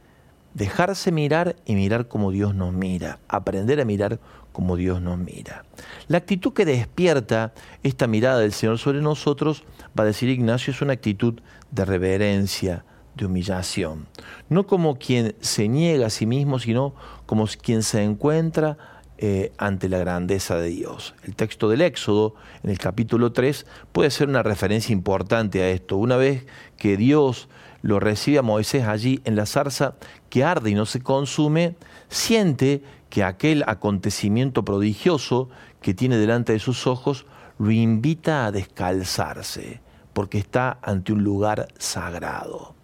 dejarse 0.55 1.13
mirar 1.13 1.55
y 1.65 1.75
mirar 1.75 2.09
como 2.09 2.31
Dios 2.31 2.53
nos 2.53 2.73
mira, 2.73 3.19
aprender 3.29 3.79
a 3.79 3.85
mirar 3.85 4.19
como 4.51 4.75
Dios 4.75 5.01
nos 5.01 5.17
mira. 5.17 5.63
La 6.09 6.17
actitud 6.17 6.51
que 6.51 6.65
despierta 6.65 7.53
esta 7.81 8.07
mirada 8.07 8.39
del 8.39 8.51
Señor 8.51 8.77
sobre 8.77 8.99
nosotros, 8.99 9.63
va 9.97 10.03
a 10.03 10.07
decir 10.07 10.27
Ignacio, 10.27 10.73
es 10.73 10.81
una 10.81 10.91
actitud 10.91 11.39
de 11.71 11.85
reverencia, 11.85 12.83
de 13.17 13.25
humillación. 13.25 14.07
No 14.49 14.65
como 14.65 14.97
quien 14.97 15.35
se 15.41 15.67
niega 15.67 16.07
a 16.07 16.09
sí 16.09 16.25
mismo, 16.25 16.59
sino 16.59 16.93
como 17.25 17.47
quien 17.61 17.83
se 17.83 18.03
encuentra 18.03 18.77
eh, 19.19 19.51
ante 19.57 19.89
la 19.89 19.97
grandeza 19.97 20.57
de 20.57 20.69
Dios. 20.69 21.15
El 21.23 21.35
texto 21.35 21.69
del 21.69 21.81
Éxodo, 21.81 22.35
en 22.61 22.69
el 22.69 22.77
capítulo 22.77 23.31
3, 23.31 23.65
puede 23.91 24.11
ser 24.11 24.29
una 24.29 24.43
referencia 24.43 24.93
importante 24.93 25.63
a 25.63 25.69
esto. 25.69 25.97
Una 25.97 26.17
vez 26.17 26.45
que 26.77 26.97
Dios 26.97 27.49
lo 27.81 27.99
recibe 27.99 28.37
a 28.37 28.43
Moisés 28.43 28.85
allí 28.85 29.19
en 29.23 29.35
la 29.35 29.47
zarza 29.47 29.95
que 30.29 30.43
arde 30.43 30.69
y 30.69 30.75
no 30.75 30.85
se 30.85 31.01
consume, 31.01 31.75
siente 32.09 32.83
que 33.09 33.23
aquel 33.23 33.63
acontecimiento 33.65 34.63
prodigioso 34.63 35.49
que 35.81 35.95
tiene 35.95 36.17
delante 36.17 36.53
de 36.53 36.59
sus 36.59 36.85
ojos 36.85 37.25
lo 37.57 37.71
invita 37.71 38.45
a 38.45 38.51
descalzarse, 38.51 39.81
porque 40.13 40.37
está 40.37 40.77
ante 40.83 41.11
un 41.11 41.23
lugar 41.23 41.69
sagrado. 41.79 42.76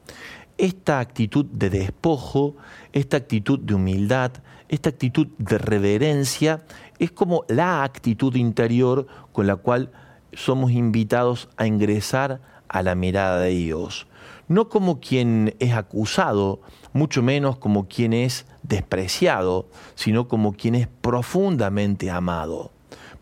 Esta 0.64 1.02
actitud 1.02 1.44
de 1.44 1.70
despojo, 1.70 2.56
esta 2.94 3.18
actitud 3.18 3.60
de 3.60 3.74
humildad, 3.74 4.32
esta 4.70 4.92
actitud 4.92 5.28
de 5.38 5.58
reverencia, 5.58 6.64
es 7.00 7.12
como 7.12 7.44
la 7.50 7.84
actitud 7.84 8.34
interior 8.36 9.06
con 9.34 9.46
la 9.46 9.58
cual 9.58 9.92
somos 10.32 10.72
invitados 10.72 11.50
a 11.58 11.68
ingresar 11.68 12.40
a 12.70 12.82
la 12.82 12.96
mirada 12.96 13.42
de 13.42 13.50
Dios. 13.50 14.08
No 14.48 14.70
como 14.70 15.02
quien 15.02 15.54
es 15.60 15.74
acusado, 15.74 16.62
mucho 16.94 17.22
menos 17.22 17.58
como 17.58 17.90
quien 17.90 18.14
es 18.14 18.46
despreciado, 18.62 19.68
sino 19.96 20.30
como 20.30 20.54
quien 20.54 20.76
es 20.76 20.88
profundamente 20.88 22.10
amado. 22.10 22.72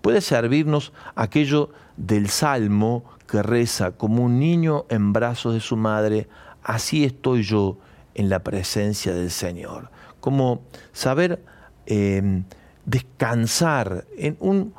Puede 0.03 0.21
servirnos 0.21 0.93
aquello 1.15 1.71
del 1.98 2.29
salmo 2.29 3.03
que 3.27 3.41
reza 3.41 3.93
como 3.93 4.25
un 4.25 4.39
niño 4.39 4.86
en 4.89 5.12
brazos 5.12 5.55
de 5.55 5.60
su 5.60 5.75
madre, 5.75 6.27
así 6.63 7.03
estoy 7.03 7.44
yo 7.44 7.77
en 8.13 8.30
la 8.30 8.39
presencia 8.39 9.13
del 9.13 9.32
Señor. 9.32 9.89
Como 10.20 10.62
saber 10.94 11.44
em, 11.86 12.44
descansar 12.86 14.06
en 14.18 14.38
un, 14.39 14.74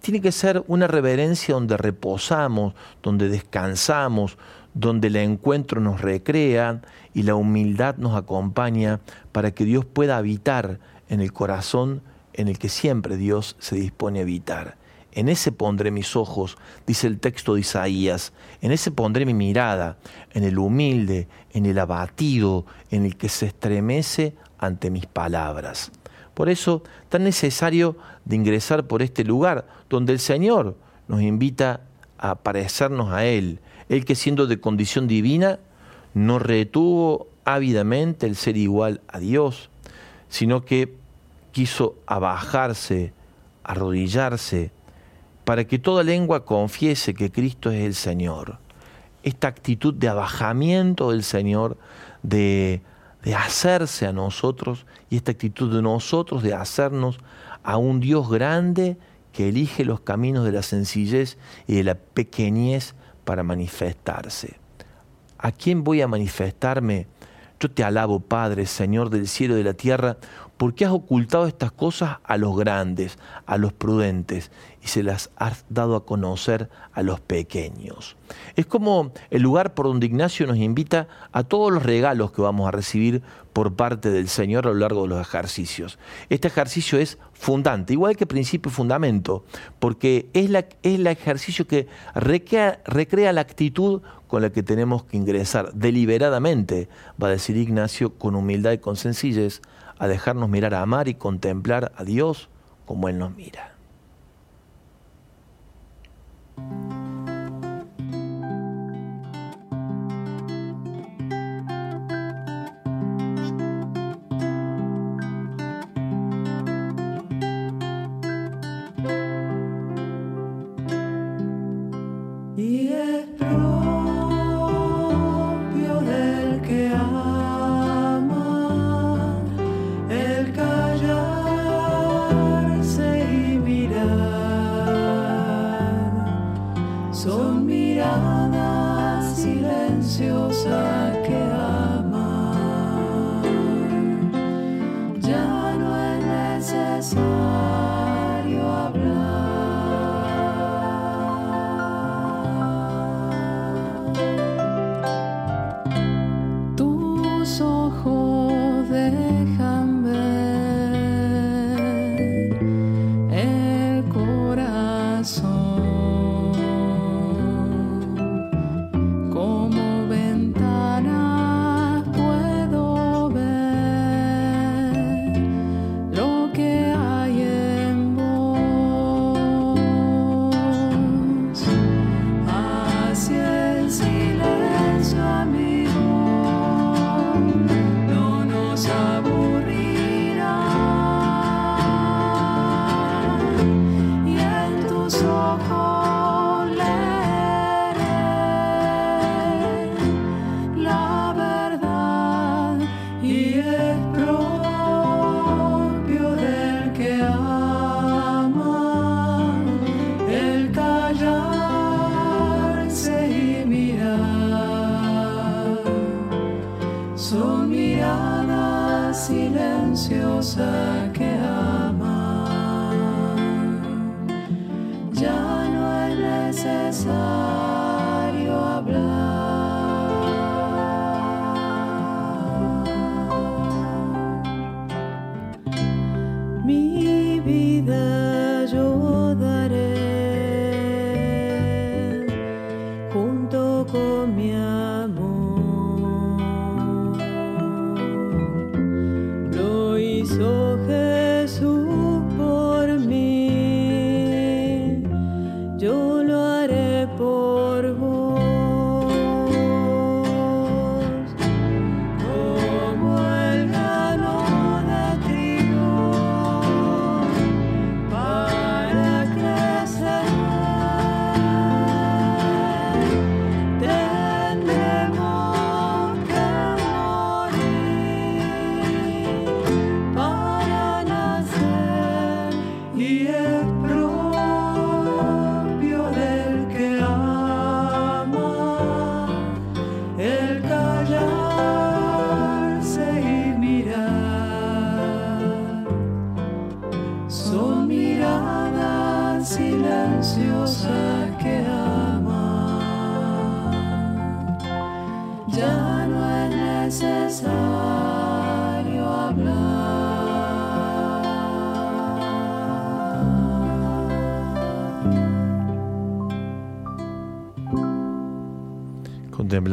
tiene 0.00 0.20
que 0.20 0.32
ser 0.32 0.64
una 0.66 0.86
reverencia 0.86 1.54
donde 1.54 1.76
reposamos, 1.76 2.74
donde 3.02 3.28
descansamos, 3.28 4.38
donde 4.74 5.08
el 5.08 5.16
encuentro 5.16 5.80
nos 5.80 6.00
recrea 6.00 6.82
y 7.14 7.22
la 7.22 7.34
humildad 7.34 7.96
nos 7.96 8.16
acompaña 8.16 9.00
para 9.32 9.50
que 9.50 9.64
Dios 9.64 9.84
pueda 9.84 10.16
habitar 10.16 10.78
en 11.08 11.20
el 11.20 11.32
corazón 11.32 12.02
en 12.32 12.48
el 12.48 12.58
que 12.58 12.68
siempre 12.68 13.16
Dios 13.16 13.56
se 13.58 13.76
dispone 13.76 14.20
a 14.20 14.22
habitar. 14.22 14.76
En 15.18 15.28
ese 15.28 15.50
pondré 15.50 15.90
mis 15.90 16.14
ojos, 16.14 16.56
dice 16.86 17.08
el 17.08 17.18
texto 17.18 17.54
de 17.54 17.62
Isaías, 17.62 18.32
en 18.60 18.70
ese 18.70 18.92
pondré 18.92 19.26
mi 19.26 19.34
mirada, 19.34 19.98
en 20.32 20.44
el 20.44 20.60
humilde, 20.60 21.26
en 21.50 21.66
el 21.66 21.80
abatido, 21.80 22.66
en 22.92 23.04
el 23.04 23.16
que 23.16 23.28
se 23.28 23.46
estremece 23.46 24.36
ante 24.60 24.90
mis 24.90 25.06
palabras. 25.06 25.90
Por 26.34 26.48
eso, 26.48 26.84
tan 27.08 27.24
necesario 27.24 27.96
de 28.26 28.36
ingresar 28.36 28.86
por 28.86 29.02
este 29.02 29.24
lugar 29.24 29.66
donde 29.90 30.12
el 30.12 30.20
Señor 30.20 30.76
nos 31.08 31.20
invita 31.20 31.80
a 32.16 32.36
parecernos 32.36 33.12
a 33.12 33.24
Él, 33.24 33.58
el 33.88 34.04
que 34.04 34.14
siendo 34.14 34.46
de 34.46 34.60
condición 34.60 35.08
divina, 35.08 35.58
no 36.14 36.38
retuvo 36.38 37.26
ávidamente 37.44 38.24
el 38.26 38.36
ser 38.36 38.56
igual 38.56 39.00
a 39.08 39.18
Dios, 39.18 39.68
sino 40.28 40.64
que 40.64 40.94
quiso 41.50 41.96
abajarse, 42.06 43.12
arrodillarse, 43.64 44.70
para 45.48 45.64
que 45.64 45.78
toda 45.78 46.02
lengua 46.02 46.44
confiese 46.44 47.14
que 47.14 47.32
Cristo 47.32 47.70
es 47.70 47.82
el 47.82 47.94
Señor. 47.94 48.58
Esta 49.22 49.48
actitud 49.48 49.94
de 49.94 50.06
abajamiento 50.06 51.10
del 51.10 51.22
Señor, 51.22 51.78
de, 52.22 52.82
de 53.22 53.34
hacerse 53.34 54.06
a 54.06 54.12
nosotros, 54.12 54.84
y 55.08 55.16
esta 55.16 55.30
actitud 55.30 55.74
de 55.74 55.80
nosotros 55.80 56.42
de 56.42 56.52
hacernos 56.52 57.18
a 57.62 57.78
un 57.78 57.98
Dios 57.98 58.28
grande 58.28 58.98
que 59.32 59.48
elige 59.48 59.86
los 59.86 60.00
caminos 60.00 60.44
de 60.44 60.52
la 60.52 60.62
sencillez 60.62 61.38
y 61.66 61.76
de 61.76 61.84
la 61.84 61.94
pequeñez 61.94 62.94
para 63.24 63.42
manifestarse. 63.42 64.58
¿A 65.38 65.50
quién 65.50 65.82
voy 65.82 66.02
a 66.02 66.08
manifestarme? 66.08 67.06
Yo 67.58 67.70
te 67.70 67.84
alabo, 67.84 68.20
Padre, 68.20 68.66
Señor 68.66 69.08
del 69.08 69.26
cielo 69.26 69.54
y 69.54 69.58
de 69.58 69.64
la 69.64 69.72
tierra, 69.72 70.18
¿Por 70.58 70.74
qué 70.74 70.84
has 70.84 70.90
ocultado 70.90 71.46
estas 71.46 71.70
cosas 71.70 72.18
a 72.24 72.36
los 72.36 72.56
grandes, 72.56 73.16
a 73.46 73.56
los 73.58 73.72
prudentes, 73.72 74.50
y 74.82 74.88
se 74.88 75.04
las 75.04 75.30
has 75.36 75.64
dado 75.68 75.94
a 75.94 76.04
conocer 76.04 76.68
a 76.92 77.02
los 77.04 77.20
pequeños? 77.20 78.16
Es 78.56 78.66
como 78.66 79.12
el 79.30 79.40
lugar 79.40 79.74
por 79.74 79.86
donde 79.86 80.06
Ignacio 80.06 80.48
nos 80.48 80.56
invita 80.56 81.06
a 81.30 81.44
todos 81.44 81.72
los 81.72 81.84
regalos 81.84 82.32
que 82.32 82.42
vamos 82.42 82.66
a 82.66 82.72
recibir 82.72 83.22
por 83.52 83.76
parte 83.76 84.10
del 84.10 84.28
Señor 84.28 84.66
a 84.66 84.70
lo 84.70 84.74
largo 84.74 85.02
de 85.02 85.08
los 85.10 85.20
ejercicios. 85.20 85.96
Este 86.28 86.48
ejercicio 86.48 86.98
es 86.98 87.18
fundante, 87.32 87.92
igual 87.92 88.16
que 88.16 88.26
principio 88.26 88.70
y 88.70 88.74
fundamento, 88.74 89.44
porque 89.78 90.28
es, 90.32 90.50
el 90.82 91.06
ejercicio 91.06 91.68
que 91.68 91.86
recrea 92.16 93.32
la 93.32 93.40
actitud 93.40 94.02
con 94.26 94.42
la 94.42 94.50
que 94.50 94.64
tenemos 94.64 95.04
que 95.04 95.16
ingresar 95.16 95.72
deliberadamente, 95.72 96.88
va 97.22 97.28
a 97.28 97.30
decir 97.30 97.56
Ignacio, 97.56 98.14
con 98.14 98.34
humildad 98.34 98.72
y 98.72 98.78
con 98.78 98.96
sencillez, 98.96 99.62
a 99.98 100.08
dejarnos 100.08 100.48
mirar 100.48 100.74
a 100.74 100.82
amar 100.82 101.08
y 101.08 101.14
contemplar 101.14 101.92
a 101.96 102.04
Dios 102.04 102.48
como 102.86 103.08
Él 103.08 103.18
nos 103.18 103.34
mira. 103.34 103.74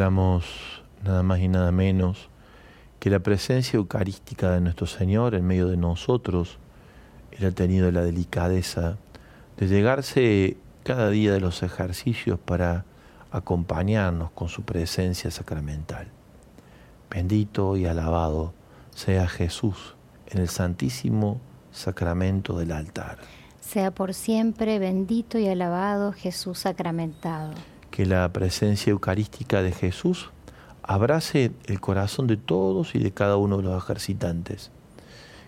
Nada 0.09 1.23
más 1.23 1.39
y 1.39 1.47
nada 1.47 1.71
menos 1.71 2.29
que 2.99 3.09
la 3.09 3.19
presencia 3.19 3.77
eucarística 3.77 4.51
de 4.51 4.61
nuestro 4.61 4.87
Señor 4.87 5.35
en 5.35 5.45
medio 5.45 5.67
de 5.67 5.77
nosotros, 5.77 6.57
Él 7.31 7.45
ha 7.45 7.51
tenido 7.51 7.91
la 7.91 8.01
delicadeza 8.01 8.97
de 9.57 9.67
llegarse 9.67 10.57
cada 10.83 11.09
día 11.09 11.33
de 11.33 11.39
los 11.39 11.63
ejercicios 11.63 12.39
para 12.39 12.85
acompañarnos 13.31 14.31
con 14.31 14.49
su 14.49 14.63
presencia 14.63 15.31
sacramental. 15.31 16.07
Bendito 17.09 17.77
y 17.77 17.85
alabado 17.85 18.53
sea 18.93 19.27
Jesús 19.27 19.95
en 20.27 20.41
el 20.41 20.49
santísimo 20.49 21.39
sacramento 21.71 22.57
del 22.57 22.71
altar. 22.71 23.19
Sea 23.59 23.91
por 23.91 24.13
siempre 24.13 24.79
bendito 24.79 25.37
y 25.37 25.47
alabado 25.47 26.11
Jesús 26.11 26.59
sacramentado 26.59 27.53
que 27.95 28.05
la 28.05 28.27
presencia 28.33 28.91
eucarística 28.91 29.61
de 29.61 29.71
Jesús 29.71 30.29
abrace 30.83 31.53
el 31.65 31.79
corazón 31.79 32.27
de 32.27 32.35
todos 32.35 32.93
y 32.93 32.99
de 32.99 33.11
cada 33.11 33.37
uno 33.37 33.55
de 33.55 33.63
los 33.63 33.81
ejercitantes. 33.81 34.69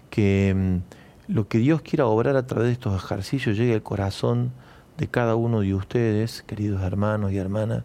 Que 0.09 0.53
mm, 0.55 1.33
lo 1.33 1.49
que 1.49 1.57
Dios 1.57 1.81
quiera 1.81 2.05
obrar 2.05 2.37
a 2.37 2.47
través 2.47 2.67
de 2.67 2.71
estos 2.71 2.95
ejercicios 2.95 3.57
llegue 3.57 3.73
al 3.73 3.83
corazón 3.83 4.53
de 4.97 5.09
cada 5.09 5.35
uno 5.35 5.59
de 5.59 5.73
ustedes, 5.73 6.41
queridos 6.41 6.83
hermanos 6.83 7.33
y 7.33 7.37
hermanas, 7.37 7.83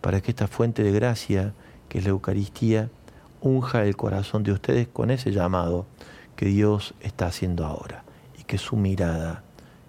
para 0.00 0.20
que 0.20 0.30
esta 0.30 0.46
fuente 0.46 0.84
de 0.84 0.92
gracia, 0.92 1.52
que 1.88 1.98
es 1.98 2.04
la 2.04 2.10
Eucaristía, 2.10 2.90
unja 3.40 3.82
el 3.82 3.96
corazón 3.96 4.44
de 4.44 4.52
ustedes 4.52 4.86
con 4.86 5.10
ese 5.10 5.32
llamado 5.32 5.86
que 6.36 6.46
Dios 6.46 6.94
está 7.00 7.26
haciendo 7.26 7.66
ahora 7.66 8.04
y 8.38 8.44
que 8.44 8.58
su 8.58 8.76
mirada, 8.76 9.42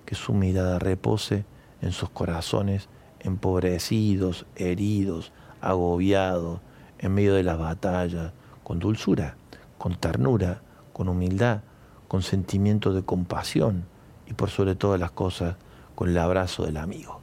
que 0.04 0.16
su 0.16 0.34
mirada 0.34 0.80
repose 0.80 1.46
en 1.84 1.92
sus 1.92 2.10
corazones 2.10 2.90
empobrecidos, 3.26 4.46
heridos, 4.56 5.32
agobiados, 5.62 6.60
en 7.00 7.14
medio 7.14 7.34
de 7.34 7.44
las 7.44 7.58
batallas, 7.58 8.32
con 8.64 8.80
dulzura, 8.80 9.36
con 9.78 9.96
ternura, 9.96 10.62
con 10.94 11.10
humildad, 11.10 11.62
con 12.08 12.22
sentimiento 12.22 12.94
de 12.94 13.04
compasión 13.04 13.86
y 14.28 14.34
por 14.34 14.50
sobre 14.50 14.76
todas 14.76 15.00
las 15.00 15.12
cosas 15.12 15.56
con 15.96 16.10
el 16.10 16.18
abrazo 16.18 16.66
del 16.66 16.78
amigo. 16.78 17.20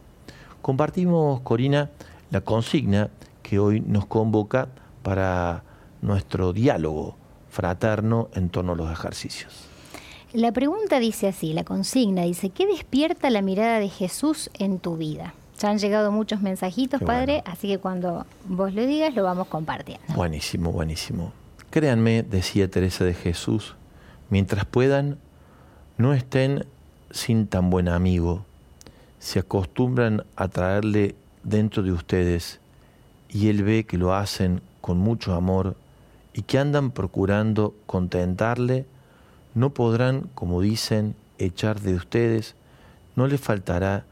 Compartimos, 0.61 1.41
Corina, 1.41 1.91
la 2.31 2.41
consigna 2.41 3.11
que 3.43 3.59
hoy 3.59 3.81
nos 3.81 4.07
convoca 4.07 4.69
para 5.03 5.65
nuestro 6.01 6.53
diálogo 6.53 7.17
fraterno 7.49 8.29
en 8.35 8.49
torno 8.49 8.73
a 8.73 8.77
los 8.77 8.91
ejercicios. 8.91 9.69
La 10.33 10.53
pregunta 10.53 10.99
dice 10.99 11.29
así, 11.29 11.53
la 11.53 11.65
consigna 11.65 12.23
dice, 12.23 12.49
¿qué 12.49 12.67
despierta 12.67 13.29
la 13.29 13.43
mirada 13.43 13.79
de 13.79 13.89
Jesús 13.89 14.51
en 14.59 14.79
tu 14.79 14.97
vida? 14.97 15.35
Ya 15.63 15.71
han 15.71 15.79
llegado 15.79 16.11
muchos 16.11 16.43
mensajitos, 16.43 17.01
Padre, 17.01 17.45
así 17.47 17.69
que 17.69 17.79
cuando 17.79 18.27
vos 18.47 18.75
lo 18.75 18.85
digas 18.85 19.15
lo 19.15 19.23
vamos 19.23 19.47
compartiendo. 19.47 20.03
Buenísimo, 20.13 20.73
buenísimo. 20.73 21.33
Créanme, 21.71 22.25
decía 22.25 22.69
Teresa 22.69 23.05
de 23.05 23.15
Jesús, 23.15 23.77
mientras 24.29 24.65
puedan, 24.65 25.19
no 25.99 26.15
estén 26.15 26.67
sin 27.13 27.47
tan 27.47 27.71
buen 27.71 27.89
amigo. 27.89 28.45
Se 29.21 29.39
acostumbran 29.39 30.25
a 30.35 30.49
traerle 30.49 31.15
dentro 31.45 31.85
de 31.85 31.93
ustedes 31.93 32.59
y 33.29 33.49
él 33.49 33.63
ve 33.63 33.85
que 33.85 33.99
lo 33.99 34.17
hacen 34.17 34.63
con 34.81 34.99
mucho 34.99 35.33
amor 35.33 35.77
y 36.35 36.43
que 36.43 36.59
andan 36.59 36.91
procurando 36.91 37.73
contentarle, 37.87 38.85
no 39.55 39.71
podrán, 39.71 40.23
como 40.35 40.61
dicen, 40.61 41.15
echar 41.39 41.79
de 41.79 41.95
ustedes, 41.95 42.57
no 43.15 43.29
le 43.29 43.39
faltará, 43.39 44.07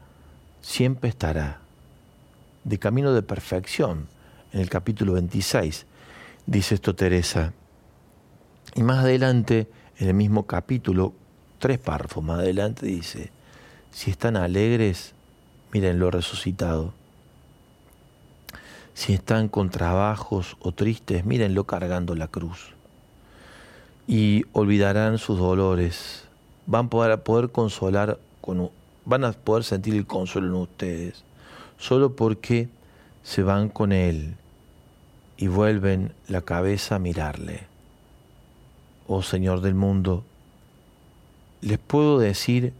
siempre 0.61 1.09
estará. 1.09 1.59
De 2.63 2.77
camino 2.77 3.13
de 3.13 3.23
perfección, 3.23 4.07
en 4.53 4.61
el 4.61 4.69
capítulo 4.69 5.13
26, 5.13 5.85
dice 6.45 6.75
esto 6.75 6.95
Teresa. 6.95 7.53
Y 8.75 8.83
más 8.83 8.99
adelante, 8.99 9.67
en 9.97 10.07
el 10.07 10.13
mismo 10.13 10.45
capítulo, 10.45 11.13
tres 11.59 11.79
párrafos 11.79 12.23
más 12.23 12.39
adelante, 12.39 12.85
dice, 12.85 13.31
si 13.91 14.11
están 14.11 14.37
alegres, 14.37 15.13
miren 15.73 15.99
lo 15.99 16.11
resucitado. 16.11 16.93
Si 18.93 19.13
están 19.13 19.47
con 19.47 19.69
trabajos 19.69 20.57
o 20.59 20.71
tristes, 20.73 21.25
mírenlo 21.25 21.65
cargando 21.65 22.15
la 22.15 22.27
cruz. 22.27 22.73
Y 24.07 24.45
olvidarán 24.51 25.17
sus 25.17 25.39
dolores. 25.39 26.25
Van 26.65 26.89
a 26.93 27.17
poder 27.23 27.51
consolar, 27.51 28.19
con, 28.41 28.69
van 29.11 29.25
a 29.25 29.33
poder 29.33 29.65
sentir 29.65 29.93
el 29.93 30.07
consuelo 30.07 30.47
en 30.47 30.53
ustedes. 30.53 31.25
Solo 31.77 32.15
porque 32.15 32.69
se 33.23 33.43
van 33.43 33.67
con 33.67 33.91
Él 33.91 34.37
y 35.35 35.47
vuelven 35.47 36.13
la 36.29 36.41
cabeza 36.41 36.95
a 36.95 36.99
mirarle. 36.99 37.67
Oh 39.07 39.21
Señor 39.21 39.59
del 39.59 39.75
mundo, 39.75 40.23
les 41.59 41.77
puedo 41.77 42.19
decir 42.19 42.73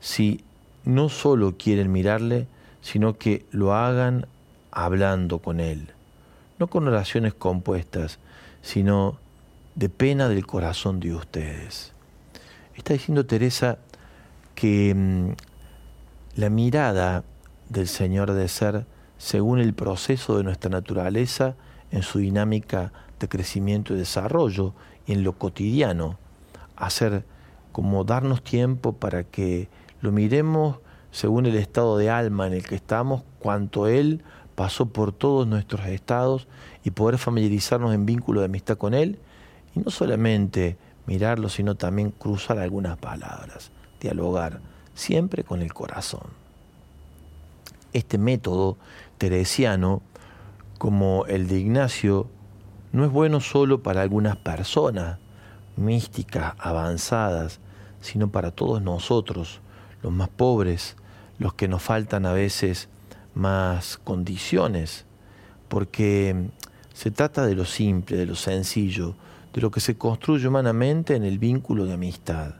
si 0.00 0.42
no 0.84 1.10
solo 1.10 1.56
quieren 1.58 1.92
mirarle, 1.92 2.46
sino 2.80 3.18
que 3.18 3.44
lo 3.50 3.74
hagan 3.74 4.26
hablando 4.70 5.40
con 5.40 5.60
Él, 5.60 5.90
no 6.58 6.68
con 6.68 6.88
oraciones 6.88 7.34
compuestas, 7.34 8.18
sino 8.62 9.18
de 9.74 9.90
pena 9.90 10.28
del 10.30 10.46
corazón 10.46 11.00
de 11.00 11.14
ustedes. 11.14 11.92
Está 12.74 12.94
diciendo 12.94 13.26
Teresa 13.26 13.78
que 14.54 14.94
mm, 14.94 15.45
la 16.36 16.50
mirada 16.50 17.24
del 17.70 17.88
Señor 17.88 18.32
de 18.32 18.46
ser 18.48 18.86
según 19.16 19.58
el 19.58 19.72
proceso 19.72 20.36
de 20.36 20.44
nuestra 20.44 20.70
naturaleza 20.70 21.56
en 21.90 22.02
su 22.02 22.18
dinámica 22.18 22.92
de 23.18 23.28
crecimiento 23.28 23.94
y 23.94 23.96
desarrollo 23.96 24.74
y 25.06 25.12
en 25.12 25.24
lo 25.24 25.32
cotidiano, 25.32 26.18
hacer 26.76 27.24
como 27.72 28.04
darnos 28.04 28.42
tiempo 28.42 28.92
para 28.92 29.24
que 29.24 29.70
lo 30.02 30.12
miremos 30.12 30.78
según 31.10 31.46
el 31.46 31.56
estado 31.56 31.96
de 31.96 32.10
alma 32.10 32.46
en 32.46 32.52
el 32.52 32.64
que 32.66 32.74
estamos, 32.74 33.22
cuanto 33.38 33.86
Él 33.86 34.22
pasó 34.54 34.86
por 34.86 35.12
todos 35.12 35.46
nuestros 35.46 35.86
estados 35.86 36.48
y 36.84 36.90
poder 36.90 37.16
familiarizarnos 37.16 37.94
en 37.94 38.04
vínculo 38.04 38.40
de 38.40 38.46
amistad 38.46 38.76
con 38.76 38.92
Él 38.92 39.18
y 39.74 39.80
no 39.80 39.90
solamente 39.90 40.76
mirarlo, 41.06 41.48
sino 41.48 41.76
también 41.76 42.10
cruzar 42.10 42.58
algunas 42.58 42.98
palabras, 42.98 43.70
dialogar, 44.00 44.60
siempre 44.96 45.44
con 45.44 45.62
el 45.62 45.72
corazón. 45.72 46.28
Este 47.92 48.18
método 48.18 48.76
teresiano, 49.18 50.02
como 50.78 51.24
el 51.26 51.46
de 51.46 51.60
Ignacio, 51.60 52.26
no 52.92 53.04
es 53.04 53.12
bueno 53.12 53.40
solo 53.40 53.82
para 53.82 54.02
algunas 54.02 54.36
personas 54.36 55.18
místicas, 55.76 56.54
avanzadas, 56.58 57.60
sino 58.00 58.28
para 58.28 58.50
todos 58.50 58.82
nosotros, 58.82 59.60
los 60.02 60.12
más 60.12 60.28
pobres, 60.28 60.96
los 61.38 61.54
que 61.54 61.68
nos 61.68 61.82
faltan 61.82 62.26
a 62.26 62.32
veces 62.32 62.88
más 63.34 63.98
condiciones, 63.98 65.04
porque 65.68 66.48
se 66.94 67.10
trata 67.10 67.44
de 67.46 67.54
lo 67.54 67.66
simple, 67.66 68.16
de 68.16 68.26
lo 68.26 68.34
sencillo, 68.34 69.14
de 69.52 69.60
lo 69.60 69.70
que 69.70 69.80
se 69.80 69.98
construye 69.98 70.48
humanamente 70.48 71.16
en 71.16 71.24
el 71.24 71.38
vínculo 71.38 71.84
de 71.84 71.94
amistad. 71.94 72.54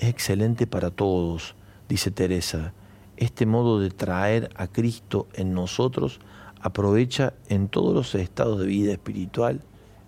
Es 0.00 0.08
excelente 0.08 0.66
para 0.66 0.90
todos, 0.90 1.54
dice 1.86 2.10
Teresa. 2.10 2.72
Este 3.18 3.44
modo 3.44 3.80
de 3.80 3.90
traer 3.90 4.48
a 4.56 4.66
Cristo 4.66 5.28
en 5.34 5.52
nosotros 5.52 6.20
aprovecha 6.62 7.34
en 7.50 7.68
todos 7.68 7.92
los 7.92 8.14
estados 8.14 8.58
de 8.60 8.64
vida 8.64 8.92
espiritual 8.92 9.60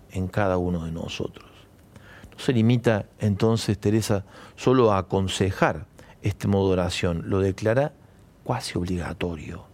en 0.09 0.27
cada 0.29 0.57
uno 0.57 0.85
de 0.85 0.91
nosotros. 0.91 1.45
No 2.31 2.39
se 2.39 2.53
limita 2.53 3.05
entonces 3.19 3.77
Teresa 3.77 4.25
solo 4.55 4.91
a 4.91 4.97
aconsejar 4.97 5.85
este 6.23 6.47
modo 6.47 6.69
de 6.69 6.73
oración, 6.73 7.29
lo 7.29 7.39
declara 7.39 7.93
cuasi 8.43 8.79
obligatorio. 8.79 9.65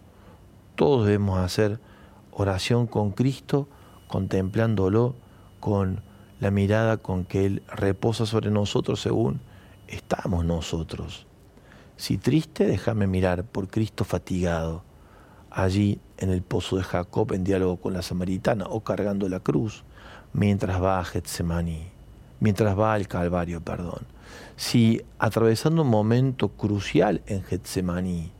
Todos 0.74 1.06
debemos 1.06 1.38
hacer 1.38 1.80
oración 2.30 2.86
con 2.86 3.12
Cristo, 3.12 3.68
contemplándolo 4.06 5.14
con 5.60 6.02
la 6.40 6.50
mirada 6.50 6.98
con 6.98 7.24
que 7.24 7.46
Él 7.46 7.62
reposa 7.68 8.26
sobre 8.26 8.50
nosotros 8.50 9.00
según 9.00 9.40
estamos 9.90 10.44
nosotros. 10.44 11.26
Si 11.96 12.16
triste, 12.16 12.66
déjame 12.66 13.06
mirar 13.06 13.44
por 13.44 13.68
Cristo 13.68 14.04
fatigado, 14.04 14.82
allí 15.50 16.00
en 16.16 16.30
el 16.30 16.42
pozo 16.42 16.76
de 16.76 16.82
Jacob 16.82 17.32
en 17.32 17.44
diálogo 17.44 17.76
con 17.76 17.92
la 17.92 18.02
samaritana 18.02 18.66
o 18.66 18.80
cargando 18.80 19.28
la 19.28 19.40
cruz, 19.40 19.84
mientras 20.32 20.82
va 20.82 20.98
a 20.98 21.04
Getsemaní, 21.04 21.88
mientras 22.38 22.78
va 22.78 22.94
al 22.94 23.08
Calvario, 23.08 23.60
perdón. 23.60 24.06
Si 24.56 25.02
atravesando 25.18 25.82
un 25.82 25.88
momento 25.88 26.48
crucial 26.48 27.20
en 27.26 27.42
Getsemaní, 27.42 28.30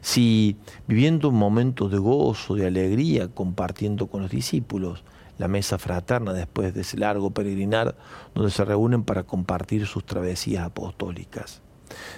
si 0.00 0.56
viviendo 0.86 1.28
un 1.30 1.36
momento 1.36 1.88
de 1.88 1.98
gozo, 1.98 2.54
de 2.54 2.66
alegría, 2.66 3.28
compartiendo 3.28 4.06
con 4.06 4.22
los 4.22 4.30
discípulos 4.30 5.02
la 5.40 5.48
mesa 5.48 5.78
fraterna 5.78 6.34
después 6.34 6.74
de 6.74 6.82
ese 6.82 6.98
largo 6.98 7.30
peregrinar 7.30 7.96
donde 8.34 8.50
se 8.50 8.62
reúnen 8.62 9.04
para 9.04 9.22
compartir 9.22 9.86
sus 9.86 10.04
travesías 10.04 10.66
apostólicas. 10.66 11.62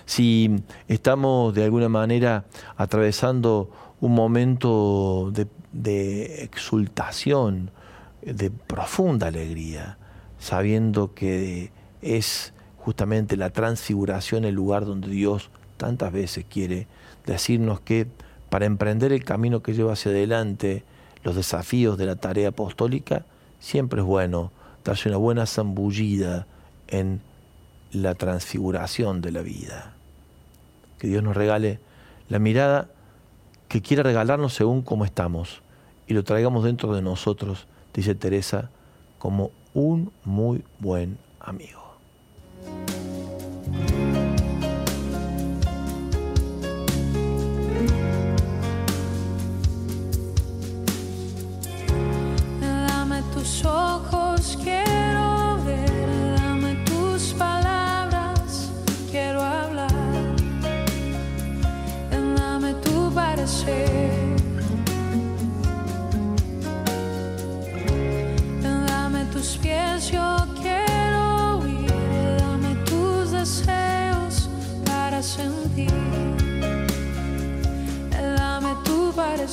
Si 0.06 0.50
estamos 0.88 1.54
de 1.54 1.62
alguna 1.62 1.88
manera 1.88 2.46
atravesando 2.76 3.70
un 4.00 4.12
momento 4.12 5.32
de, 5.32 6.42
exultación, 6.42 7.70
de 8.22 8.50
profunda 8.50 9.28
alegría, 9.28 9.98
sabiendo 10.40 11.14
que 11.14 11.70
es 12.02 12.52
justamente 12.76 13.36
la 13.36 13.50
transfiguración 13.50 14.44
el 14.44 14.56
lugar 14.56 14.84
donde 14.84 15.06
Dios 15.06 15.52
tantas 15.76 16.12
veces 16.12 16.44
quiere 16.50 16.88
decirnos 17.24 17.78
que 17.78 18.08
para 18.50 18.66
emprender 18.66 19.12
el 19.12 19.22
camino 19.22 19.62
que 19.62 19.74
lleva 19.74 19.92
hacia 19.92 20.10
adelante, 20.10 20.84
los 21.22 21.36
desafíos 21.36 21.98
de 21.98 22.06
la 22.06 22.16
tarea 22.16 22.48
apostólica, 22.48 23.24
siempre 23.60 24.00
es 24.00 24.06
bueno 24.06 24.50
darse 24.84 25.08
una 25.08 25.18
buena 25.18 25.46
zambullida 25.46 26.46
en 26.88 27.20
la 27.92 28.14
transfiguración 28.14 29.20
de 29.20 29.32
la 29.32 29.42
vida. 29.42 29.92
Que 30.98 31.08
Dios 31.08 31.22
nos 31.22 31.36
regale 31.36 31.78
la 32.28 32.38
mirada 32.38 32.88
que 33.68 33.82
quiere 33.82 34.02
regalarnos 34.02 34.54
según 34.54 34.82
cómo 34.82 35.04
estamos 35.04 35.62
y 36.06 36.14
lo 36.14 36.24
traigamos 36.24 36.64
dentro 36.64 36.94
de 36.94 37.02
nosotros, 37.02 37.66
dice 37.94 38.14
Teresa, 38.14 38.70
como 39.18 39.50
un 39.74 40.12
muy 40.24 40.62
buen 40.78 41.18
amigo. 41.40 41.80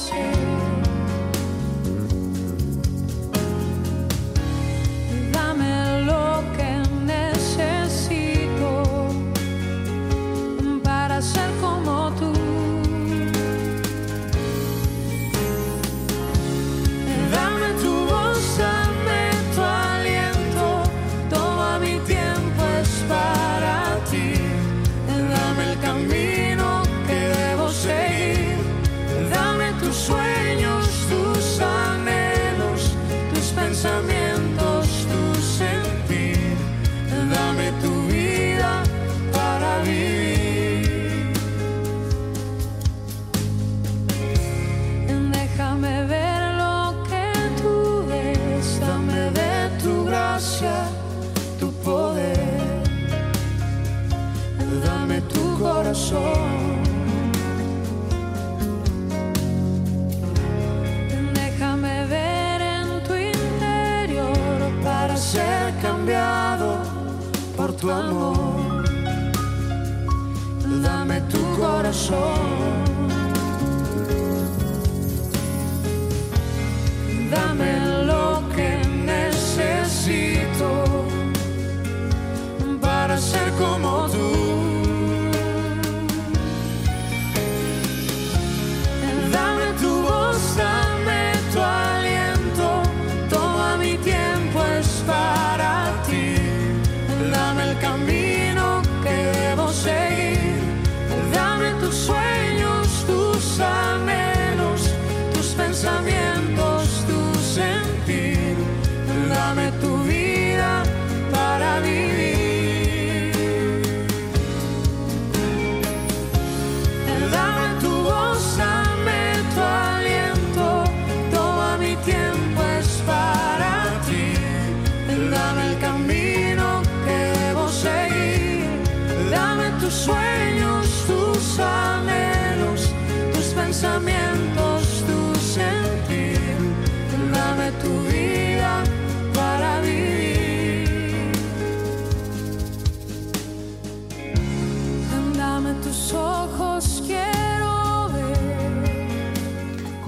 change. 0.07 0.48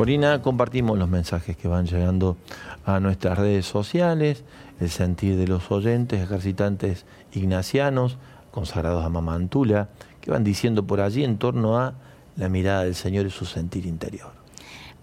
Corina, 0.01 0.41
compartimos 0.41 0.97
los 0.97 1.07
mensajes 1.07 1.55
que 1.55 1.67
van 1.67 1.85
llegando 1.85 2.35
a 2.87 2.99
nuestras 2.99 3.37
redes 3.37 3.67
sociales, 3.67 4.43
el 4.79 4.89
sentir 4.89 5.37
de 5.37 5.47
los 5.47 5.69
oyentes, 5.69 6.19
ejercitantes 6.19 7.05
ignacianos, 7.33 8.17
consagrados 8.49 9.05
a 9.05 9.09
Mamantula, 9.09 9.89
que 10.19 10.31
van 10.31 10.43
diciendo 10.43 10.87
por 10.87 11.01
allí 11.01 11.23
en 11.23 11.37
torno 11.37 11.77
a 11.77 11.93
la 12.35 12.49
mirada 12.49 12.83
del 12.83 12.95
Señor 12.95 13.27
y 13.27 13.29
su 13.29 13.45
sentir 13.45 13.85
interior. 13.85 14.31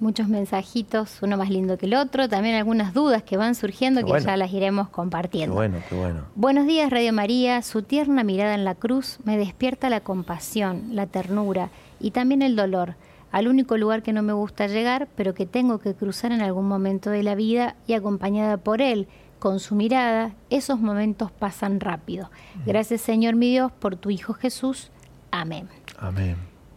Muchos 0.01 0.27
mensajitos, 0.27 1.23
uno 1.23 1.37
más 1.37 1.49
lindo 1.49 1.79
que 1.79 1.87
el 1.87 1.95
otro, 1.95 2.29
también 2.29 2.57
algunas 2.57 2.93
dudas 2.93 3.23
que 3.23 3.37
van 3.37 3.55
surgiendo 3.55 4.05
que 4.05 4.21
ya 4.21 4.37
las 4.37 4.53
iremos 4.53 4.89
compartiendo. 4.89 5.55
Qué 5.55 5.59
bueno, 5.59 5.79
qué 5.89 5.95
bueno. 5.95 6.23
Buenos 6.35 6.67
días, 6.67 6.91
Radio 6.91 7.13
María. 7.13 7.63
Su 7.63 7.83
tierna 7.83 8.25
mirada 8.25 8.57
en 8.57 8.65
la 8.65 8.75
cruz 8.75 9.19
me 9.23 9.39
despierta 9.39 9.91
la 9.91 10.01
compasión, 10.01 10.89
la 10.91 11.07
ternura 11.07 11.71
y 12.01 12.11
también 12.11 12.43
el 12.43 12.57
dolor 12.57 12.97
al 13.31 13.49
único 13.49 13.77
lugar 13.77 14.03
que 14.03 14.13
no 14.13 14.23
me 14.23 14.33
gusta 14.33 14.67
llegar, 14.67 15.09
pero 15.17 15.35
que 15.35 15.47
tengo 15.47 15.79
que 15.79 15.95
cruzar 15.95 16.33
en 16.33 16.41
algún 16.41 16.67
momento 16.67 17.11
de 17.11 17.23
la 17.23 17.35
vida 17.35 17.77
y 17.87 17.95
acompañada 17.95 18.57
por 18.57 18.81
Él, 18.81 19.09
con 19.39 19.61
su 19.61 19.75
mirada, 19.75 20.35
esos 20.51 20.81
momentos 20.81 21.31
pasan 21.31 21.81
rápido. 21.81 22.31
Gracias 22.67 23.01
Señor 23.01 23.37
mi 23.37 23.51
Dios 23.51 23.71
por 23.71 23.97
tu 23.97 24.11
Hijo 24.11 24.35
Jesús. 24.35 24.91
Amén. 25.31 25.69
Amén. 25.99 26.37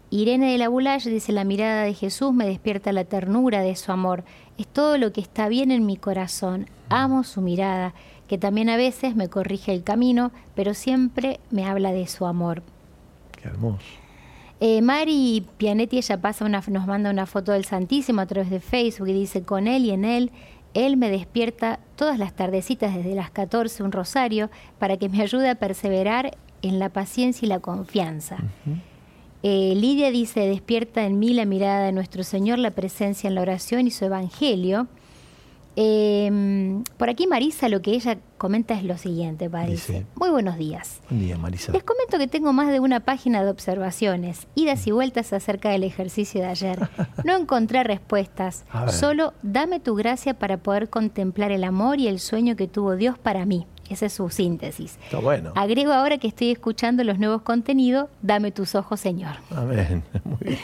Irene 0.10 0.52
de 0.52 0.58
la 0.58 0.68
Boulaye 0.68 1.10
dice, 1.10 1.32
la 1.32 1.46
mirada 1.46 1.84
de 1.84 1.94
Jesús 1.94 2.34
me 2.34 2.46
despierta 2.46 2.92
la 2.92 3.06
ternura 3.06 3.62
de 3.62 3.76
su 3.78 3.94
amor. 3.94 4.26
Es 4.58 4.68
todo 4.68 4.98
lo 4.98 5.14
que 5.14 5.22
está 5.22 5.48
bien 5.48 5.72
en 5.72 5.86
mi 5.86 5.96
corazón. 5.96 6.68
Amo 6.90 7.24
su 7.24 7.42
mirada, 7.42 7.94
que 8.28 8.38
también 8.38 8.70
a 8.70 8.76
veces 8.76 9.16
me 9.16 9.30
corrige 9.30 9.72
el 9.72 9.84
camino, 9.84 10.32
pero 10.54 10.74
siempre 10.74 11.40
me 11.50 11.66
habla 11.66 11.94
de 11.94 12.08
su 12.08 12.26
amor. 12.26 12.62
Qué 13.42 13.48
hermoso. 13.48 13.86
Eh, 14.64 14.80
Mari 14.84 15.44
Pianetti, 15.58 15.98
ella 15.98 16.22
pasa 16.22 16.46
una, 16.46 16.62
nos 16.68 16.86
manda 16.86 17.10
una 17.10 17.26
foto 17.26 17.52
del 17.52 17.66
Santísimo 17.66 18.22
a 18.22 18.28
través 18.28 18.52
de 18.52 18.60
Facebook 18.60 19.08
y 19.08 19.14
dice, 19.14 19.42
con 19.42 19.66
él 19.66 19.86
y 19.86 19.90
en 19.90 20.06
él, 20.06 20.30
él 20.76 20.98
me 20.98 21.10
despierta 21.10 21.80
todas 21.96 22.20
las 22.20 22.36
tardecitas 22.36 22.96
desde 22.96 23.16
las 23.16 23.32
14 23.32 23.82
un 23.82 23.92
rosario 23.92 24.52
para 24.78 24.98
que 24.98 25.10
me 25.10 25.20
ayude 25.24 25.50
a 25.50 25.56
perseverar 25.56 26.38
en 26.62 26.78
la 26.78 26.90
paciencia 26.90 27.48
y 27.48 27.50
la 27.50 27.60
confianza. 27.60 28.38
Eh, 29.42 29.74
Lidia 29.76 30.12
dice, 30.12 30.42
despierta 30.42 31.08
en 31.08 31.18
mí 31.18 31.34
la 31.34 31.46
mirada 31.46 31.84
de 31.84 31.92
nuestro 31.92 32.24
Señor, 32.24 32.60
la 32.60 32.70
presencia 32.70 33.28
en 33.28 33.34
la 33.34 33.42
oración 33.42 33.88
y 33.88 33.92
su 33.92 34.06
evangelio. 34.06 34.86
Em, 35.76 36.84
por 36.98 37.10
aquí 37.10 37.28
Marisa 37.28 37.70
lo 37.70 37.82
que 37.82 37.92
ella 37.92 38.18
comenta 38.38 38.74
es 38.74 38.84
lo 38.84 38.98
siguiente, 38.98 39.50
Dice, 39.68 40.06
Muy 40.16 40.30
buenos 40.30 40.58
días. 40.58 41.00
Buen 41.10 41.22
día, 41.22 41.38
Marisa. 41.38 41.72
Les 41.72 41.84
comento 41.84 42.18
que 42.18 42.28
tengo 42.28 42.52
más 42.54 42.72
de 42.72 42.80
una 42.80 43.00
página 43.00 43.44
de 43.44 43.50
observaciones, 43.50 44.48
idas 44.56 44.86
y 44.88 44.92
vueltas 44.92 45.32
acerca 45.32 45.70
del 45.70 45.84
ejercicio 45.84 46.42
de 46.42 46.48
ayer. 46.48 46.90
No 47.24 47.38
encontré 47.38 47.84
respuestas, 47.84 48.66
solo 48.90 49.34
dame 49.44 49.80
tu 49.80 49.96
gracia 49.96 50.34
para 50.34 50.58
poder 50.58 50.90
contemplar 50.90 51.52
el 51.52 51.64
amor 51.64 52.00
y 52.00 52.08
el 52.08 52.20
sueño 52.20 52.56
que 52.56 52.68
tuvo 52.68 52.96
Dios 52.96 53.18
para 53.18 53.46
mí. 53.46 53.68
Esa 53.92 54.06
es 54.06 54.14
su 54.14 54.30
síntesis. 54.30 54.98
Está 55.04 55.20
bueno. 55.20 55.52
Agrego 55.56 55.92
ahora 55.92 56.18
que 56.18 56.28
estoy 56.28 56.52
escuchando 56.52 57.04
los 57.04 57.20
nuevos 57.20 57.42
contenidos, 57.42 58.08
dame 58.22 58.52
tus 58.52 58.74
ojos, 58.74 59.02
Señor. 59.02 59.36
Amén. 59.50 60.04
Muy 60.24 60.38
bien. 60.40 60.60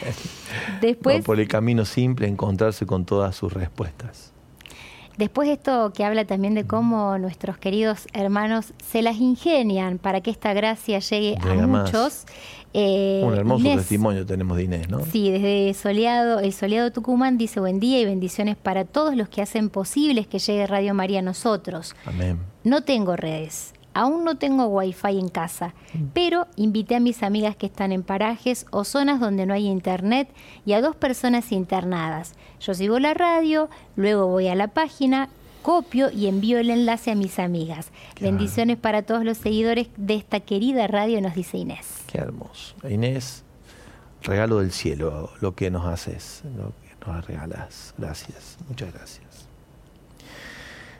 Después, 0.80 1.24
por 1.24 1.38
el 1.38 1.46
camino 1.46 1.84
simple, 1.84 2.26
encontrarse 2.26 2.86
con 2.86 3.04
todas 3.04 3.36
sus 3.36 3.52
respuestas. 3.52 4.27
Después 5.18 5.48
esto 5.48 5.92
que 5.92 6.04
habla 6.04 6.24
también 6.24 6.54
de 6.54 6.64
cómo 6.64 7.18
nuestros 7.18 7.58
queridos 7.58 8.06
hermanos 8.12 8.72
se 8.88 9.02
las 9.02 9.16
ingenian 9.16 9.98
para 9.98 10.20
que 10.20 10.30
esta 10.30 10.54
gracia 10.54 11.00
llegue 11.00 11.36
a 11.40 11.54
muchos. 11.66 12.24
Eh, 12.72 13.22
Un 13.24 13.34
hermoso 13.34 13.64
testimonio 13.64 14.24
tenemos 14.24 14.56
de 14.56 14.62
Inés, 14.62 14.88
¿no? 14.88 15.04
Sí, 15.04 15.30
desde 15.30 15.74
Soleado, 15.74 16.38
el 16.38 16.52
Soleado 16.52 16.92
Tucumán 16.92 17.36
dice 17.36 17.58
buen 17.58 17.80
día 17.80 17.98
y 18.00 18.04
bendiciones 18.04 18.56
para 18.56 18.84
todos 18.84 19.16
los 19.16 19.28
que 19.28 19.42
hacen 19.42 19.70
posibles 19.70 20.28
que 20.28 20.38
llegue 20.38 20.66
Radio 20.68 20.94
María 20.94 21.18
a 21.18 21.22
nosotros. 21.22 21.96
Amén. 22.06 22.38
No 22.62 22.82
tengo 22.82 23.16
redes, 23.16 23.72
Aún 23.98 24.22
no 24.22 24.36
tengo 24.36 24.66
wifi 24.66 25.18
en 25.18 25.28
casa, 25.28 25.74
mm. 25.92 26.04
pero 26.14 26.46
invité 26.54 26.94
a 26.94 27.00
mis 27.00 27.24
amigas 27.24 27.56
que 27.56 27.66
están 27.66 27.90
en 27.90 28.04
parajes 28.04 28.64
o 28.70 28.84
zonas 28.84 29.18
donde 29.18 29.44
no 29.44 29.54
hay 29.54 29.66
internet 29.66 30.28
y 30.64 30.74
a 30.74 30.80
dos 30.80 30.94
personas 30.94 31.50
internadas. 31.50 32.34
Yo 32.60 32.74
sigo 32.74 33.00
la 33.00 33.12
radio, 33.14 33.68
luego 33.96 34.28
voy 34.28 34.46
a 34.46 34.54
la 34.54 34.68
página, 34.68 35.30
copio 35.62 36.12
y 36.12 36.28
envío 36.28 36.60
el 36.60 36.70
enlace 36.70 37.10
a 37.10 37.16
mis 37.16 37.40
amigas. 37.40 37.90
Bendiciones 38.20 38.76
para 38.76 39.02
todos 39.02 39.24
los 39.24 39.36
seguidores 39.36 39.88
de 39.96 40.14
esta 40.14 40.38
querida 40.38 40.86
radio, 40.86 41.20
nos 41.20 41.34
dice 41.34 41.58
Inés. 41.58 42.04
Qué 42.06 42.18
hermoso. 42.18 42.76
Inés, 42.88 43.42
regalo 44.22 44.60
del 44.60 44.70
cielo 44.70 45.30
lo 45.40 45.56
que 45.56 45.72
nos 45.72 45.84
haces, 45.86 46.44
nos 47.04 47.26
regalás. 47.26 47.94
Gracias, 47.98 48.58
muchas 48.68 48.92
gracias. 48.92 49.27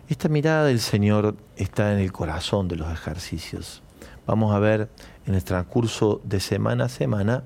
Esta 0.09 0.31
mirada 0.31 0.65
del 0.65 0.81
Señor 0.81 1.37
está 1.59 1.93
en 1.93 1.99
el 1.99 2.13
corazón 2.13 2.67
de 2.67 2.77
los 2.77 2.91
ejercicios. 2.91 3.83
Vamos 4.27 4.55
a 4.55 4.59
ver 4.59 4.89
en 5.27 5.35
el 5.35 5.45
transcurso 5.45 6.23
de 6.25 6.41
semana 6.41 6.87
a 6.87 6.89
semana 6.89 7.43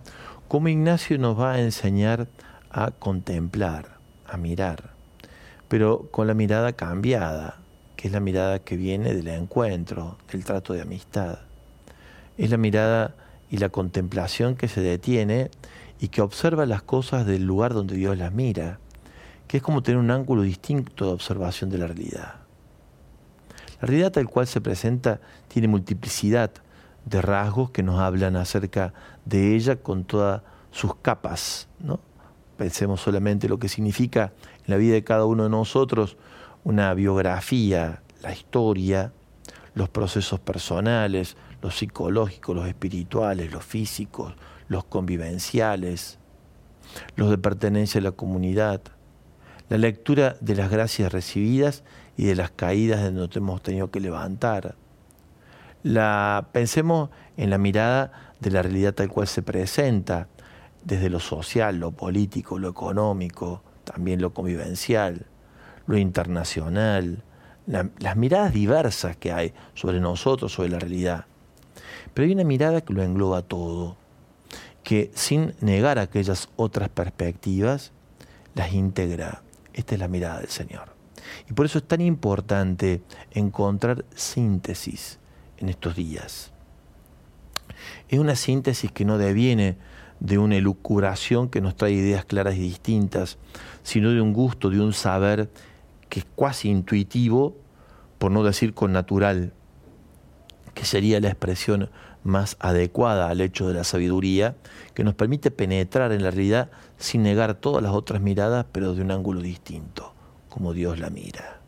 cómo 0.46 0.68
Ignacio 0.68 1.18
nos 1.18 1.37
va 1.37 1.55
a 1.55 1.61
enseñar 1.61 2.29
a 2.70 2.92
contemplar, 2.92 3.96
a 4.29 4.37
mirar, 4.37 4.90
pero 5.66 6.09
con 6.12 6.29
la 6.29 6.35
mirada 6.35 6.72
cambiada, 6.72 7.59
que 7.96 8.07
es 8.07 8.12
la 8.12 8.20
mirada 8.20 8.61
que 8.61 8.77
viene 8.77 9.12
del 9.12 9.27
encuentro, 9.27 10.18
del 10.31 10.44
trato 10.44 10.72
de 10.72 10.83
amistad. 10.83 11.40
Es 12.38 12.48
la 12.51 12.59
mirada 12.59 13.16
y 13.51 13.57
la 13.57 13.70
contemplación 13.70 14.55
que 14.55 14.68
se 14.68 14.83
detiene 14.83 15.51
y 15.98 16.09
que 16.09 16.22
observa 16.22 16.64
las 16.66 16.83
cosas 16.83 17.27
del 17.27 17.44
lugar 17.44 17.75
donde 17.75 17.96
Dios 17.96 18.16
las 18.16 18.33
mira, 18.33 18.79
que 19.48 19.57
es 19.57 19.62
como 19.64 19.83
tener 19.83 19.98
un 19.98 20.12
ángulo 20.12 20.42
distinto 20.42 21.07
de 21.07 21.12
observación 21.12 21.68
de 21.68 21.79
la 21.79 21.88
realidad. 21.88 22.41
La 23.83 23.88
realidad 23.88 24.12
tal 24.12 24.29
cual 24.29 24.47
se 24.47 24.61
presenta 24.61 25.21
tiene 25.49 25.66
multiplicidad 25.66 26.53
de 27.05 27.21
rasgos 27.21 27.73
que 27.73 27.83
nos 27.83 27.99
hablan 27.99 28.37
acerca 28.37 28.95
de 29.25 29.57
ella 29.57 29.75
con 29.75 30.05
todas 30.05 30.42
sus 30.71 30.95
capas. 30.95 31.66
¿no? 31.81 31.99
Pensemos 32.57 33.01
solamente 33.01 33.49
lo 33.49 33.59
que 33.59 33.68
significa 33.68 34.33
en 34.59 34.64
la 34.68 34.77
vida 34.77 34.95
de 34.95 35.03
cada 35.03 35.25
uno 35.25 35.42
de 35.42 35.51
nosotros 35.51 36.16
una 36.62 36.95
biografía, 36.95 38.03
la 38.23 38.33
historia, 38.33 39.12
los 39.75 39.88
procesos 39.88 40.38
personales, 40.38 41.37
los 41.61 41.77
psicológicos, 41.77 42.55
los 42.55 42.68
espirituales, 42.68 43.51
los 43.51 43.64
físicos, 43.64 44.35
los 44.68 44.85
convivenciales, 44.85 46.21
los 47.16 47.31
de 47.31 47.38
pertenencia 47.38 48.01
a 48.01 48.05
la 48.05 48.12
comunidad, 48.12 48.81
la 49.68 49.79
lectura 49.79 50.37
de 50.40 50.55
las 50.55 50.71
gracias 50.71 51.11
recibidas 51.11 51.83
y 52.16 52.25
de 52.25 52.35
las 52.35 52.51
caídas 52.51 53.03
de 53.03 53.12
donde 53.12 53.38
hemos 53.38 53.62
tenido 53.62 53.90
que 53.90 54.01
levantar. 54.01 54.75
La, 55.83 56.48
pensemos 56.53 57.11
en 57.37 57.51
la 57.51 57.59
mirada 57.59 58.35
de 58.40 58.51
la 58.51 58.62
realidad 58.62 58.94
tal 58.94 59.09
cual 59.09 59.27
se 59.27 59.42
presenta, 59.42 60.29
desde 60.85 61.11
lo 61.11 61.20
social, 61.20 61.79
lo 61.79 61.92
político, 61.92 62.59
lo 62.59 62.68
económico, 62.68 63.62
también 63.85 64.20
lo 64.20 64.33
convivencial, 64.33 65.27
lo 65.87 65.96
internacional, 65.96 67.22
las 67.66 68.16
miradas 68.16 68.53
diversas 68.53 69.16
que 69.16 69.33
hay 69.33 69.55
sobre 69.75 70.01
nosotros, 70.01 70.53
sobre 70.53 70.70
la 70.70 70.79
realidad. 70.79 71.27
Pero 72.12 72.27
hay 72.27 72.33
una 72.33 72.44
mirada 72.44 72.81
que 72.81 72.92
lo 72.92 73.03
engloba 73.03 73.42
todo, 73.42 73.96
que 74.83 75.11
sin 75.14 75.55
negar 75.61 75.98
aquellas 75.98 76.48
otras 76.57 76.88
perspectivas, 76.88 77.92
las 78.55 78.72
integra. 78.72 79.42
Esta 79.72 79.94
es 79.94 80.01
la 80.01 80.09
mirada 80.09 80.40
del 80.40 80.48
Señor. 80.48 80.91
Y 81.49 81.53
por 81.53 81.66
eso 81.66 81.79
es 81.79 81.85
tan 81.85 82.01
importante 82.01 83.03
encontrar 83.33 84.05
síntesis 84.14 85.18
en 85.59 85.68
estos 85.68 85.97
días. 85.97 86.53
Es 88.09 88.18
una 88.18 88.37
síntesis 88.37 88.92
que 88.92 89.05
no 89.05 89.18
deviene 89.18 89.77
de 90.21 90.38
una 90.38 90.57
elucubración 90.57 91.49
que 91.49 91.61
nos 91.61 91.77
trae 91.77 91.92
ideas 91.92 92.25
claras 92.25 92.55
y 92.55 92.61
distintas, 92.61 93.38
sino 93.83 94.11
de 94.11 94.21
un 94.21 94.33
gusto, 94.33 94.71
de 94.71 94.81
un 94.81 94.92
saber 94.92 95.51
que 96.09 96.21
es 96.21 96.27
cuasi 96.37 96.68
intuitivo, 96.68 97.57
por 98.18 98.31
no 98.31 98.45
decir 98.45 98.75
con 98.75 98.92
natural, 98.92 99.53
que 100.75 100.85
sería 100.85 101.21
la 101.21 101.29
expresión 101.29 101.90
más 102.23 102.57
adecuada 102.61 103.29
al 103.29 103.40
hecho 103.40 103.66
de 103.66 103.75
la 103.75 103.85
sabiduría, 103.85 104.55
que 104.95 105.03
nos 105.03 105.14
permite 105.14 105.51
penetrar 105.51 106.12
en 106.12 106.23
la 106.23 106.31
realidad 106.31 106.71
sin 106.99 107.25
negar 107.25 107.55
todas 107.55 107.83
las 107.83 107.92
otras 107.92 108.21
miradas, 108.21 108.66
pero 108.71 108.95
de 108.95 109.03
un 109.03 109.11
ángulo 109.11 109.40
distinto 109.40 110.14
como 110.53 110.75
Dios 110.75 110.99
la 110.99 111.09
mira. 111.09 111.61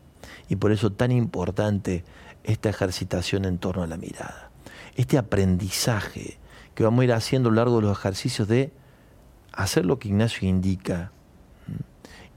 Y 0.47 0.57
por 0.57 0.71
eso 0.71 0.91
tan 0.91 1.11
importante 1.11 2.03
esta 2.43 2.69
ejercitación 2.69 3.45
en 3.45 3.57
torno 3.57 3.81
a 3.81 3.87
la 3.87 3.97
mirada. 3.97 4.51
Este 4.95 5.17
aprendizaje 5.17 6.37
que 6.75 6.83
vamos 6.83 7.01
a 7.01 7.05
ir 7.05 7.13
haciendo 7.13 7.49
a 7.49 7.51
lo 7.51 7.55
largo 7.55 7.77
de 7.77 7.87
los 7.87 7.97
ejercicios 7.97 8.47
de 8.47 8.71
hacer 9.53 9.85
lo 9.85 9.97
que 9.97 10.09
Ignacio 10.09 10.47
indica. 10.47 11.11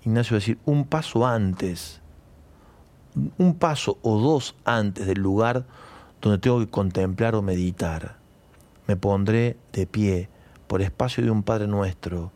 Ignacio 0.05 0.35
va 0.35 0.37
a 0.39 0.41
decir 0.41 0.59
un 0.65 0.87
paso 0.87 1.27
antes, 1.27 2.01
un 3.37 3.55
paso 3.57 3.99
o 4.01 4.19
dos 4.19 4.55
antes 4.65 5.07
del 5.07 5.21
lugar 5.21 5.67
donde 6.23 6.39
tengo 6.39 6.61
que 6.61 6.71
contemplar 6.71 7.35
o 7.35 7.43
meditar. 7.43 8.17
Me 8.87 8.97
pondré 8.97 9.59
de 9.73 9.87
pie 9.87 10.31
por 10.67 10.81
espacio 10.81 11.23
de 11.23 11.31
un 11.31 11.43
Padre 11.43 11.67
nuestro, 11.67 12.33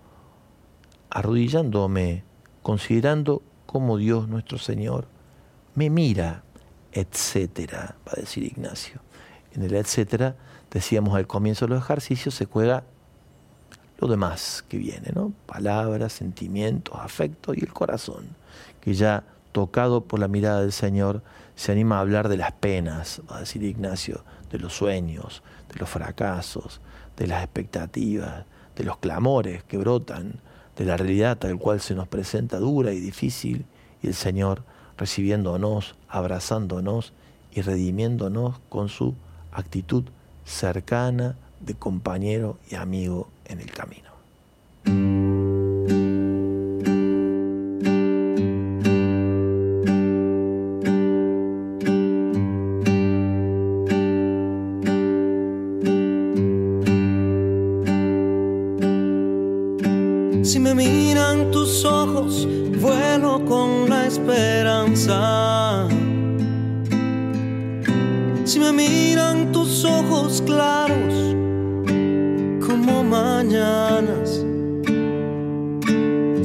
arrodillándome, 1.09 2.25
considerando 2.63 3.43
cómo 3.73 3.97
Dios 3.97 4.29
nuestro 4.29 4.59
Señor 4.59 5.07
me 5.75 5.89
mira, 5.89 6.43
etcétera, 6.93 7.97
va 8.07 8.13
a 8.15 8.21
decir 8.21 8.45
Ignacio. 8.45 9.01
En 9.55 9.63
el 9.63 9.75
etcétera, 9.75 10.37
decíamos 10.71 11.15
al 11.17 11.27
comienzo 11.27 11.67
de 11.67 11.75
los 11.75 11.83
ejercicios, 11.83 12.35
se 12.35 12.45
juega 12.45 12.85
lo 13.99 14.09
demás 14.09 14.63
que 14.69 14.77
viene, 14.77 15.13
¿no? 15.15 15.33
Palabras, 15.47 16.13
sentimientos, 16.13 16.95
afecto 17.01 17.55
y 17.55 17.61
el 17.61 17.73
corazón, 17.73 18.27
que 18.83 18.93
ya 18.93 19.25
tocado 19.53 20.05
por 20.05 20.21
la 20.21 20.29
mirada 20.29 20.61
del 20.61 20.73
Señor, 20.73 21.23
se 21.57 21.73
anima 21.73 21.97
a 21.97 22.01
hablar 22.01 22.29
de 22.29 22.37
las 22.37 22.53
penas, 22.53 23.23
va 23.31 23.39
a 23.39 23.41
decir 23.41 23.63
Ignacio, 23.63 24.23
de 24.51 24.59
los 24.59 24.75
sueños, 24.75 25.43
de 25.73 25.81
los 25.81 25.89
fracasos, 25.89 26.83
de 27.17 27.27
las 27.27 27.43
expectativas, 27.43 28.45
de 28.77 28.85
los 28.85 28.99
clamores 28.99 29.65
que 29.65 29.79
brotan, 29.79 30.41
de 30.77 30.85
la 30.85 30.97
realidad 30.97 31.39
tal 31.39 31.59
cual 31.59 31.81
se 31.81 31.95
nos 31.95 32.09
presenta 32.09 32.59
dura 32.59 32.93
y 32.93 33.01
difícil, 33.01 33.65
y 34.03 34.09
el 34.09 34.15
Señor 34.15 34.63
recibiéndonos, 34.97 35.97
abrazándonos 36.09 37.13
y 37.53 37.61
redimiéndonos 37.61 38.61
con 38.69 38.89
su 38.89 39.15
actitud 39.53 40.05
cercana 40.45 41.37
de 41.61 41.75
compañero 41.75 42.59
y 42.71 42.75
amigo 42.75 43.29
en 43.45 43.61
el 43.61 43.71
camino. 43.71 45.22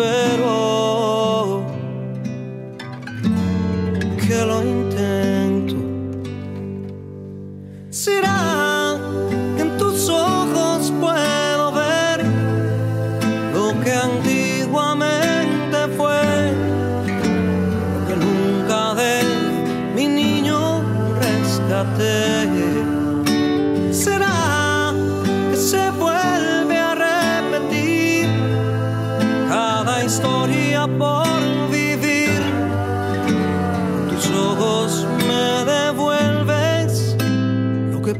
But. 0.00 0.39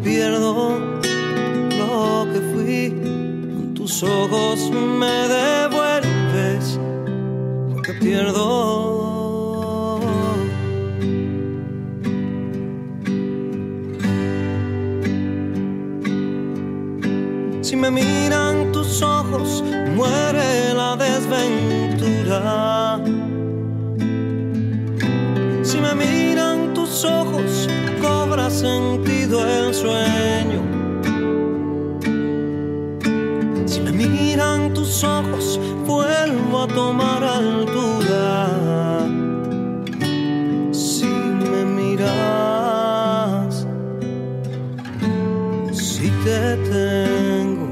pierdo 0.03 0.79
lo 1.79 2.27
que 2.33 2.41
fui. 2.53 2.91
Con 2.91 3.75
tus 3.75 4.03
ojos 4.03 4.71
me 4.71 5.29
devuelves 5.29 6.79
lo 7.75 7.83
que 7.83 7.93
pierdo. 7.95 8.90
Tomar 36.75 37.25
altura. 37.25 38.49
Si 40.73 41.07
me 41.07 41.65
miras, 41.65 43.67
si 45.73 46.11
te 46.25 46.57
tengo. 46.71 47.69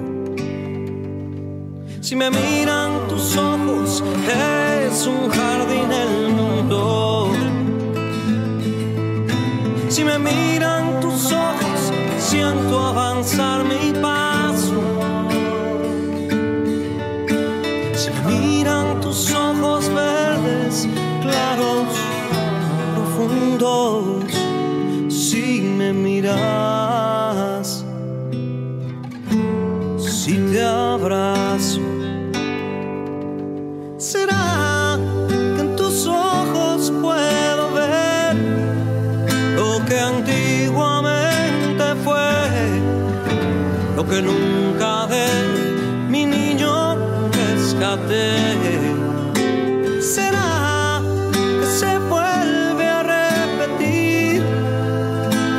Si 2.01 2.17
me 2.17 2.31
miran 2.31 2.58
que 44.09 44.23
nunca 44.23 45.07
de 45.07 45.27
mi 46.09 46.25
niño 46.25 46.97
rescaté? 47.33 48.31
¿Será 50.01 51.03
que 51.61 51.67
se 51.67 51.99
vuelve 52.13 52.87
a 52.89 53.03
repetir 53.03 54.43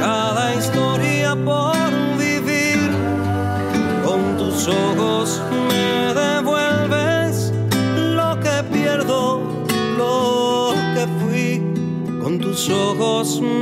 cada 0.01 0.55
historia 0.55 1.35
por 1.35 1.77
vivir? 2.17 2.89
Con 4.05 4.37
tus 4.37 4.67
ojos 4.67 5.41
me 5.69 6.13
devuelves 6.13 7.53
lo 8.19 8.39
que 8.39 8.63
pierdo, 8.73 9.41
lo 9.97 10.73
que 10.95 11.05
fui. 11.19 11.61
Con 12.23 12.39
tus 12.39 12.69
ojos 12.69 13.41
me 13.41 13.58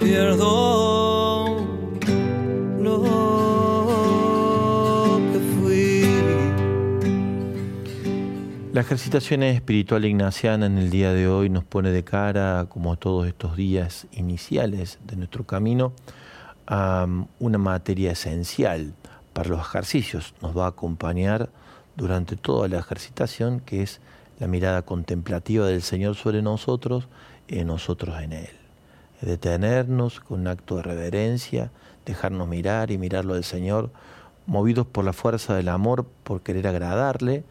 pierdo, 0.00 1.56
lo 2.80 3.02
que 5.32 5.38
fui. 5.54 6.04
La 8.72 8.80
ejercitación 8.80 9.42
espiritual 9.42 10.04
ignaciana 10.06 10.66
en 10.66 10.78
el 10.78 10.90
día 10.90 11.12
de 11.12 11.28
hoy 11.28 11.50
nos 11.50 11.64
pone 11.64 11.90
de 11.90 12.02
cara, 12.02 12.66
como 12.68 12.96
todos 12.96 13.28
estos 13.28 13.56
días 13.56 14.06
iniciales 14.12 14.98
de 15.04 15.16
nuestro 15.16 15.44
camino, 15.44 15.92
a 16.66 17.04
um, 17.06 17.26
una 17.38 17.58
materia 17.58 18.12
esencial 18.12 18.94
para 19.32 19.50
los 19.50 19.60
ejercicios. 19.60 20.34
Nos 20.40 20.56
va 20.56 20.64
a 20.64 20.68
acompañar 20.68 21.50
durante 21.96 22.36
toda 22.36 22.68
la 22.68 22.78
ejercitación, 22.78 23.60
que 23.60 23.82
es 23.82 24.00
la 24.38 24.46
mirada 24.46 24.82
contemplativa 24.82 25.66
del 25.66 25.82
Señor 25.82 26.14
sobre 26.14 26.40
nosotros 26.40 27.08
y 27.48 27.64
nosotros 27.64 28.18
en 28.22 28.32
Él. 28.32 28.59
Detenernos 29.20 30.20
con 30.20 30.40
un 30.40 30.46
acto 30.48 30.76
de 30.76 30.82
reverencia, 30.82 31.70
dejarnos 32.06 32.48
mirar 32.48 32.90
y 32.90 32.98
mirarlo 32.98 33.34
al 33.34 33.44
Señor, 33.44 33.90
movidos 34.46 34.86
por 34.86 35.04
la 35.04 35.12
fuerza 35.12 35.54
del 35.54 35.68
amor, 35.68 36.06
por 36.24 36.40
querer 36.42 36.66
agradarle, 36.66 37.44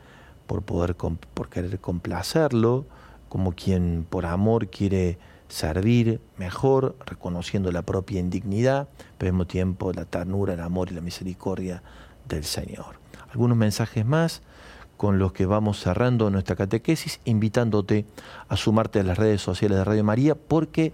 por, 0.47 0.63
poder, 0.63 0.95
por 0.95 1.49
querer 1.49 1.79
complacerlo, 1.79 2.85
como 3.29 3.51
quien 3.51 4.05
por 4.09 4.25
amor 4.25 4.67
quiere 4.67 5.17
servir 5.47 6.21
mejor, 6.37 6.95
reconociendo 7.05 7.71
la 7.71 7.81
propia 7.81 8.19
indignidad, 8.19 8.87
pero 9.17 9.29
al 9.29 9.33
mismo 9.33 9.47
tiempo 9.47 9.91
la 9.93 10.05
ternura, 10.05 10.53
el 10.53 10.59
amor 10.61 10.91
y 10.91 10.95
la 10.95 11.01
misericordia 11.01 11.83
del 12.27 12.43
Señor. 12.43 12.99
Algunos 13.31 13.57
mensajes 13.57 14.05
más 14.05 14.41
con 14.97 15.17
los 15.17 15.31
que 15.31 15.45
vamos 15.45 15.79
cerrando 15.79 16.29
nuestra 16.29 16.55
catequesis, 16.55 17.19
invitándote 17.25 18.05
a 18.47 18.57
sumarte 18.57 18.99
a 18.99 19.03
las 19.03 19.17
redes 19.17 19.41
sociales 19.41 19.77
de 19.77 19.83
Radio 19.83 20.03
María, 20.03 20.35
porque 20.35 20.91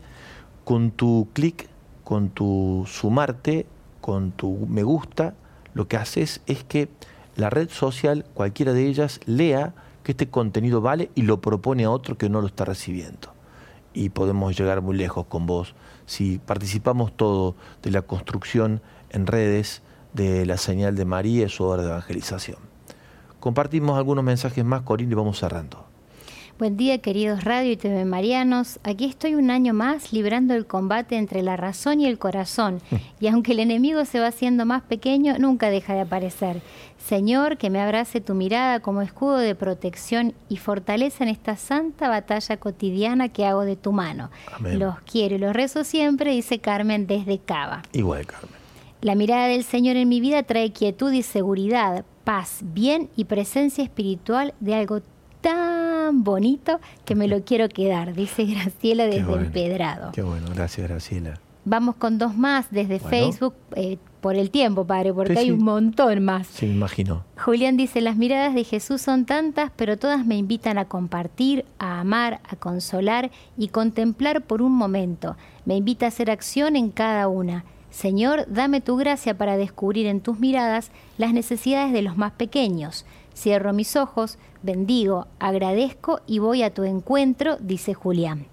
con 0.66 0.92
tu 0.92 1.30
clic, 1.32 1.70
con 2.04 2.30
tu 2.30 2.86
sumarte, 2.88 3.66
con 4.02 4.32
tu 4.32 4.68
me 4.68 4.84
gusta, 4.84 5.36
lo 5.74 5.88
que 5.88 5.96
haces 5.96 6.42
es 6.48 6.64
que 6.64 6.90
la 7.36 7.50
red 7.50 7.70
social, 7.70 8.26
cualquiera 8.34 8.74
de 8.74 8.88
ellas, 8.88 9.20
lea 9.26 9.74
que 10.04 10.12
este 10.12 10.30
contenido 10.30 10.82
vale 10.82 11.12
y 11.16 11.22
lo 11.22 11.40
propone 11.40 11.86
a 11.86 11.92
otro 11.92 12.18
que 12.18 12.30
no 12.30 12.42
lo 12.42 12.48
está 12.48 12.66
recibiendo. 12.66 13.34
Y 13.94 14.10
podemos 14.10 14.58
llegar 14.58 14.82
muy 14.82 14.98
lejos 14.98 15.26
con 15.28 15.46
vos 15.46 15.76
si 16.06 16.40
participamos 16.40 17.16
todo 17.16 17.56
de 17.82 17.92
la 17.92 18.02
construcción 18.02 18.82
en 19.10 19.28
redes 19.28 19.82
de 20.14 20.46
la 20.46 20.58
señal 20.58 20.96
de 20.96 21.06
María 21.06 21.46
y 21.46 21.50
su 21.50 21.64
obra 21.64 21.84
de 21.84 21.90
evangelización. 21.90 22.58
Compartimos 23.40 23.98
algunos 23.98 24.24
mensajes 24.24 24.66
más, 24.66 24.82
Corín, 24.82 25.12
y 25.12 25.16
vamos 25.16 25.40
cerrando. 25.40 25.85
Buen 26.58 26.78
día, 26.78 27.00
queridos 27.00 27.44
Radio 27.44 27.74
y 27.74 27.76
TV 27.76 28.06
Marianos. 28.06 28.80
Aquí 28.84 29.04
estoy 29.04 29.36
un 29.36 29.52
año 29.52 29.74
más 29.74 30.14
librando 30.14 30.54
el 30.54 30.66
combate 30.66 31.18
entre 31.18 31.44
la 31.44 31.58
razón 31.58 32.00
y 32.00 32.06
el 32.06 32.18
corazón. 32.18 32.82
Y 33.20 33.28
aunque 33.28 33.54
el 33.54 33.60
enemigo 33.60 34.06
se 34.06 34.20
va 34.20 34.28
haciendo 34.28 34.66
más 34.66 34.84
pequeño, 34.84 35.38
nunca 35.40 35.70
deja 35.70 35.94
de 35.94 36.02
aparecer. 36.02 36.62
Señor, 36.98 37.58
que 37.58 37.70
me 37.70 37.82
abrace 37.82 38.22
tu 38.22 38.36
mirada 38.36 38.80
como 38.82 39.02
escudo 39.02 39.38
de 39.38 39.56
protección 39.56 40.34
y 40.48 40.58
fortaleza 40.58 41.24
en 41.24 41.30
esta 41.30 41.58
santa 41.58 42.08
batalla 42.08 42.58
cotidiana 42.58 43.30
que 43.30 43.46
hago 43.46 43.66
de 43.66 43.76
tu 43.76 43.92
mano. 43.92 44.30
Amén. 44.54 44.80
Los 44.80 45.00
quiero 45.02 45.36
y 45.36 45.40
los 45.40 45.54
rezo 45.54 45.84
siempre, 45.84 46.32
dice 46.32 46.60
Carmen 46.60 47.08
desde 47.08 47.40
Cava. 47.40 47.82
Igual, 47.94 48.28
Carmen. 48.28 48.52
La 49.02 49.16
mirada 49.16 49.48
del 49.48 49.64
Señor 49.64 49.98
en 49.98 50.08
mi 50.08 50.20
vida 50.20 50.44
trae 50.44 50.72
quietud 50.72 51.12
y 51.12 51.22
seguridad, 51.22 52.06
paz, 52.24 52.60
bien 52.62 53.10
y 53.16 53.26
presencia 53.26 53.84
espiritual 53.84 54.54
de 54.60 54.76
algo 54.76 55.02
tan 55.46 56.24
bonito 56.24 56.80
que 57.06 57.14
me 57.14 57.28
lo 57.28 57.44
quiero 57.44 57.70
quedar, 57.70 58.14
dice 58.16 58.46
Graciela 58.46 59.04
Qué 59.06 59.10
desde 59.12 59.26
bueno. 59.26 59.44
Empedrado. 59.46 60.12
Qué 60.12 60.24
bueno, 60.24 60.48
gracias, 60.54 60.90
Graciela. 60.90 61.40
Vamos 61.66 61.96
con 61.96 62.18
dos 62.18 62.36
más 62.36 62.68
desde 62.72 63.00
Bueno. 63.00 63.10
Facebook, 63.10 63.54
eh, 63.76 63.98
por 64.22 64.36
el 64.36 64.50
tiempo, 64.52 64.86
padre, 64.86 65.14
porque 65.14 65.34
Sí, 65.34 65.40
hay 65.40 65.52
un 65.52 65.64
montón 65.64 66.24
más. 66.24 66.48
Sí, 66.48 66.68
imagino. 66.68 67.24
Julián 67.44 67.78
dice, 67.78 68.02
las 68.02 68.18
miradas 68.18 68.54
de 68.56 68.64
Jesús 68.64 69.02
son 69.02 69.26
tantas, 69.26 69.72
pero 69.76 69.98
todas 69.98 70.26
me 70.26 70.36
invitan 70.36 70.78
a 70.80 70.86
compartir, 70.86 71.66
a 71.80 72.00
amar, 72.00 72.40
a 72.48 72.56
consolar 72.56 73.30
y 73.58 73.68
contemplar 73.70 74.44
por 74.44 74.62
un 74.62 74.74
momento. 74.74 75.38
Me 75.66 75.76
invita 75.76 76.06
a 76.06 76.10
hacer 76.10 76.30
acción 76.32 76.76
en 76.76 76.90
cada 76.90 77.28
una. 77.28 77.66
Señor, 77.92 78.46
dame 78.48 78.82
tu 78.82 78.98
gracia 78.98 79.38
para 79.38 79.58
descubrir 79.58 80.06
en 80.08 80.22
tus 80.22 80.40
miradas 80.40 80.92
las 81.18 81.34
necesidades 81.34 81.94
de 81.94 82.02
los 82.02 82.18
más 82.18 82.34
pequeños. 82.34 83.06
Cierro 83.36 83.74
mis 83.74 83.96
ojos, 83.96 84.38
bendigo, 84.64 85.28
agradezco 85.40 86.22
y 86.26 86.40
voy 86.40 86.64
a 86.64 86.74
tu 86.74 86.84
encuentro, 86.84 87.58
dice 87.60 87.94
Julián. 87.94 88.48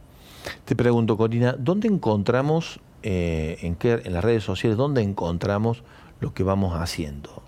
Te 0.64 0.74
pregunto, 0.74 1.16
Corina, 1.16 1.54
¿dónde 1.56 1.88
encontramos, 1.88 2.80
eh, 3.02 3.58
en, 3.62 3.76
qué, 3.76 4.02
en 4.04 4.12
las 4.12 4.24
redes 4.24 4.42
sociales, 4.42 4.76
dónde 4.76 5.02
encontramos 5.02 5.84
lo 6.20 6.34
que 6.34 6.42
vamos 6.42 6.74
haciendo? 6.74 7.42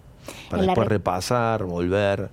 Para 0.48 0.62
después 0.62 0.88
repasar, 0.88 1.64
volver. 1.64 2.30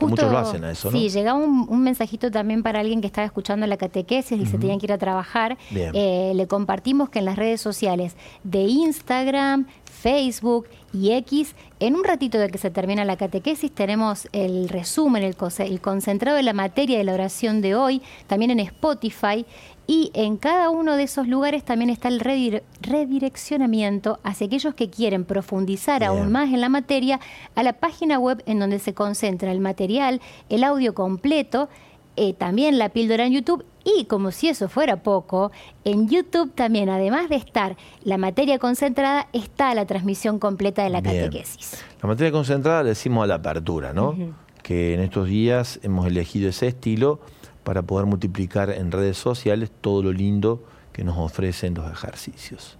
muchos 0.00 0.30
lo 0.30 0.38
hacen 0.38 0.64
a 0.64 0.72
eso, 0.72 0.90
¿no? 0.90 0.98
Sí, 0.98 1.08
llegaba 1.10 1.38
un, 1.38 1.82
mensajito 1.82 2.30
también 2.30 2.64
para 2.64 2.80
alguien 2.80 3.00
que 3.00 3.06
estaba 3.06 3.24
escuchando 3.24 3.66
la 3.68 3.76
catequesis 3.76 4.40
y 4.40 4.46
se 4.46 4.58
tenían 4.58 4.80
que 4.80 4.86
ir 4.86 4.92
a 4.92 4.98
trabajar. 4.98 5.56
Eh, 5.70 6.32
le 6.34 6.46
compartimos 6.48 7.08
que 7.08 7.20
en 7.20 7.26
las 7.26 7.36
redes 7.36 7.60
sociales 7.60 8.16
de 8.42 8.62
Instagram, 8.62 9.66
Facebook 10.04 10.66
y 10.92 11.12
X. 11.12 11.54
En 11.80 11.96
un 11.96 12.04
ratito 12.04 12.38
de 12.38 12.50
que 12.50 12.58
se 12.58 12.70
termina 12.70 13.06
la 13.06 13.16
catequesis 13.16 13.72
tenemos 13.72 14.28
el 14.32 14.68
resumen, 14.68 15.22
el, 15.22 15.34
el 15.60 15.80
concentrado 15.80 16.36
de 16.36 16.42
la 16.42 16.52
materia 16.52 16.98
de 16.98 17.04
la 17.04 17.14
oración 17.14 17.62
de 17.62 17.74
hoy, 17.74 18.02
también 18.26 18.50
en 18.50 18.60
Spotify. 18.60 19.46
Y 19.86 20.10
en 20.12 20.36
cada 20.36 20.68
uno 20.68 20.96
de 20.96 21.04
esos 21.04 21.26
lugares 21.26 21.64
también 21.64 21.88
está 21.88 22.08
el 22.08 22.20
redireccionamiento 22.20 24.18
hacia 24.22 24.46
aquellos 24.46 24.74
que 24.74 24.90
quieren 24.90 25.24
profundizar 25.24 26.04
aún 26.04 26.30
más 26.30 26.52
en 26.52 26.60
la 26.60 26.68
materia 26.68 27.18
a 27.54 27.62
la 27.62 27.72
página 27.72 28.18
web 28.18 28.42
en 28.44 28.58
donde 28.58 28.80
se 28.80 28.92
concentra 28.92 29.52
el 29.52 29.60
material, 29.60 30.20
el 30.50 30.64
audio 30.64 30.94
completo, 30.94 31.70
eh, 32.16 32.34
también 32.34 32.78
la 32.78 32.90
píldora 32.90 33.26
en 33.26 33.32
YouTube 33.32 33.64
y 33.84 34.06
como 34.06 34.30
si 34.30 34.48
eso 34.48 34.68
fuera 34.68 35.02
poco, 35.02 35.52
en 35.84 36.08
YouTube 36.08 36.52
también, 36.54 36.88
además 36.88 37.28
de 37.28 37.36
estar 37.36 37.76
la 38.02 38.16
materia 38.18 38.58
concentrada, 38.58 39.28
está 39.32 39.74
la 39.74 39.86
transmisión 39.86 40.38
completa 40.38 40.82
de 40.82 40.90
la 40.90 41.02
catequesis. 41.02 41.84
La 42.02 42.08
materia 42.08 42.32
concentrada 42.32 42.82
le 42.82 42.90
decimos 42.90 43.24
a 43.24 43.26
la 43.26 43.34
apertura, 43.36 43.92
¿no? 43.92 44.16
Que 44.62 44.94
en 44.94 45.00
estos 45.00 45.28
días 45.28 45.80
hemos 45.82 46.06
elegido 46.06 46.48
ese 46.48 46.68
estilo 46.68 47.20
para 47.62 47.82
poder 47.82 48.06
multiplicar 48.06 48.70
en 48.70 48.90
redes 48.90 49.18
sociales 49.18 49.70
todo 49.80 50.02
lo 50.02 50.12
lindo 50.12 50.62
que 50.92 51.04
nos 51.04 51.18
ofrecen 51.18 51.74
los 51.74 51.90
ejercicios. 51.90 52.78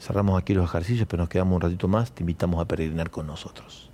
Cerramos 0.00 0.40
aquí 0.40 0.52
los 0.52 0.64
ejercicios, 0.64 1.06
pero 1.08 1.22
nos 1.22 1.28
quedamos 1.28 1.54
un 1.54 1.60
ratito 1.60 1.86
más. 1.86 2.12
Te 2.12 2.24
invitamos 2.24 2.60
a 2.60 2.64
peregrinar 2.66 3.10
con 3.10 3.26
nosotros. 3.26 3.88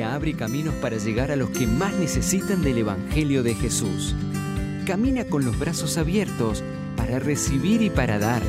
Abre 0.00 0.34
caminos 0.34 0.74
para 0.74 0.96
llegar 0.96 1.30
a 1.30 1.36
los 1.36 1.50
que 1.50 1.66
más 1.66 1.94
necesitan 1.94 2.62
del 2.62 2.78
Evangelio 2.78 3.42
de 3.42 3.54
Jesús. 3.54 4.14
Camina 4.86 5.24
con 5.24 5.44
los 5.44 5.58
brazos 5.58 5.98
abiertos 5.98 6.62
para 6.96 7.18
recibir 7.18 7.82
y 7.82 7.90
para 7.90 8.18
dar. 8.18 8.42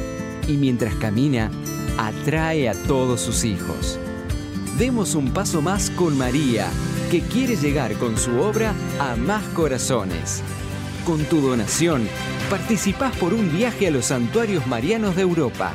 Y 0.47 0.57
mientras 0.57 0.93
camina, 0.95 1.51
atrae 1.97 2.69
a 2.69 2.73
todos 2.73 3.21
sus 3.21 3.43
hijos. 3.43 3.99
Demos 4.77 5.15
un 5.15 5.31
paso 5.31 5.61
más 5.61 5.89
con 5.89 6.17
María, 6.17 6.67
que 7.09 7.21
quiere 7.21 7.55
llegar 7.55 7.93
con 7.93 8.17
su 8.17 8.39
obra 8.39 8.73
a 8.99 9.15
más 9.15 9.43
corazones. 9.49 10.43
Con 11.05 11.23
tu 11.25 11.39
donación, 11.39 12.07
participás 12.49 13.15
por 13.17 13.33
un 13.33 13.51
viaje 13.51 13.87
a 13.87 13.91
los 13.91 14.07
santuarios 14.07 14.67
marianos 14.67 15.15
de 15.15 15.21
Europa. 15.21 15.73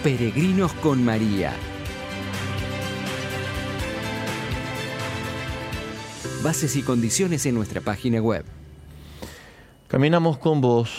Peregrinos 0.03 0.73
con 0.75 1.05
María. 1.05 1.55
Bases 6.43 6.75
y 6.75 6.83
condiciones 6.83 7.47
en 7.47 7.55
nuestra 7.55 7.81
página 7.81 8.21
web. 8.21 8.45
Caminamos 9.87 10.39
con 10.39 10.61
vos, 10.61 10.91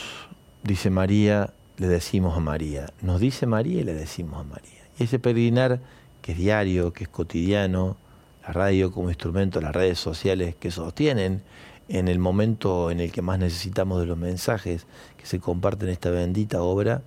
dice 0.64 0.90
María, 0.90 1.54
le 1.78 1.88
decimos 1.88 2.38
a 2.38 2.40
María. 2.40 2.86
Nos 3.02 3.20
dice 3.20 3.46
María 3.46 3.82
y 3.82 3.84
le 3.84 3.94
decimos 3.94 4.40
a 4.40 4.44
María. 4.44 4.88
Y 4.98 5.04
ese 5.04 5.20
peregrinar 5.20 5.82
que 6.24 6.32
es 6.32 6.38
diario, 6.40 6.94
que 6.94 7.04
es 7.04 7.10
cotidiano, 7.10 7.98
la 8.42 8.54
radio 8.54 8.92
como 8.92 9.10
instrumento, 9.10 9.62
las 9.62 9.76
redes 9.76 10.00
sociales 10.00 10.56
que 10.56 10.72
sostienen 10.72 11.44
en 11.90 12.08
el 12.08 12.18
momento 12.18 12.90
en 12.90 13.02
el 13.02 13.12
que 13.12 13.22
más 13.22 13.38
necesitamos 13.38 14.00
de 14.00 14.08
los 14.08 14.18
mensajes 14.18 14.88
que 15.18 15.26
se 15.26 15.40
comparten 15.40 15.90
esta 15.90 16.10
bendita 16.10 16.64
obra, 16.64 17.02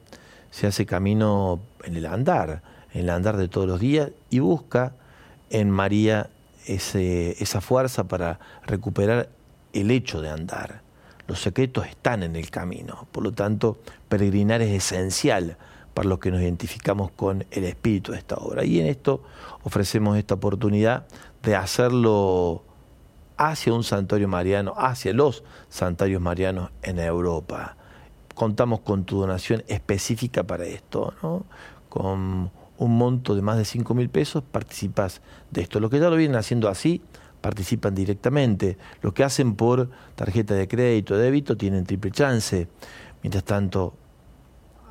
se 0.50 0.66
hace 0.66 0.84
camino 0.84 1.60
en 1.82 1.96
el 1.96 2.06
andar, 2.06 2.62
en 2.92 3.00
el 3.00 3.10
andar 3.10 3.38
de 3.38 3.48
todos 3.48 3.66
los 3.66 3.80
días 3.80 4.10
y 4.28 4.38
busca 4.38 4.92
en 5.48 5.70
María 5.70 6.28
ese, 6.66 7.42
esa 7.42 7.62
fuerza 7.62 8.04
para 8.04 8.38
recuperar 8.66 9.30
el 9.72 9.90
hecho 9.90 10.20
de 10.20 10.28
andar. 10.28 10.82
Los 11.26 11.40
secretos 11.40 11.86
están 11.86 12.22
en 12.22 12.36
el 12.36 12.50
camino, 12.50 13.08
por 13.12 13.24
lo 13.24 13.32
tanto, 13.32 13.78
peregrinar 14.08 14.60
es 14.60 14.72
esencial 14.72 15.56
para 15.96 16.10
los 16.10 16.18
que 16.18 16.30
nos 16.30 16.42
identificamos 16.42 17.10
con 17.10 17.46
el 17.50 17.64
espíritu 17.64 18.12
de 18.12 18.18
esta 18.18 18.34
obra. 18.34 18.66
Y 18.66 18.80
en 18.80 18.86
esto 18.86 19.22
ofrecemos 19.64 20.18
esta 20.18 20.34
oportunidad 20.34 21.06
de 21.42 21.56
hacerlo 21.56 22.64
hacia 23.38 23.72
un 23.72 23.82
santuario 23.82 24.28
mariano, 24.28 24.74
hacia 24.76 25.14
los 25.14 25.42
santuarios 25.70 26.20
marianos 26.20 26.68
en 26.82 26.98
Europa. 26.98 27.78
Contamos 28.34 28.80
con 28.80 29.04
tu 29.04 29.20
donación 29.20 29.64
específica 29.68 30.42
para 30.42 30.66
esto, 30.66 31.14
¿no? 31.22 31.46
Con 31.88 32.50
un 32.76 32.98
monto 32.98 33.34
de 33.34 33.40
más 33.40 33.56
de 33.56 33.64
5 33.64 33.94
mil 33.94 34.10
pesos 34.10 34.42
participas 34.44 35.22
de 35.50 35.62
esto. 35.62 35.80
Los 35.80 35.90
que 35.90 35.98
ya 35.98 36.10
lo 36.10 36.16
vienen 36.16 36.36
haciendo 36.36 36.68
así, 36.68 37.00
participan 37.40 37.94
directamente. 37.94 38.76
Los 39.00 39.14
que 39.14 39.24
hacen 39.24 39.54
por 39.54 39.88
tarjeta 40.14 40.52
de 40.52 40.68
crédito, 40.68 41.16
débito, 41.16 41.56
tienen 41.56 41.86
triple 41.86 42.10
chance. 42.10 42.68
Mientras 43.22 43.44
tanto, 43.44 43.94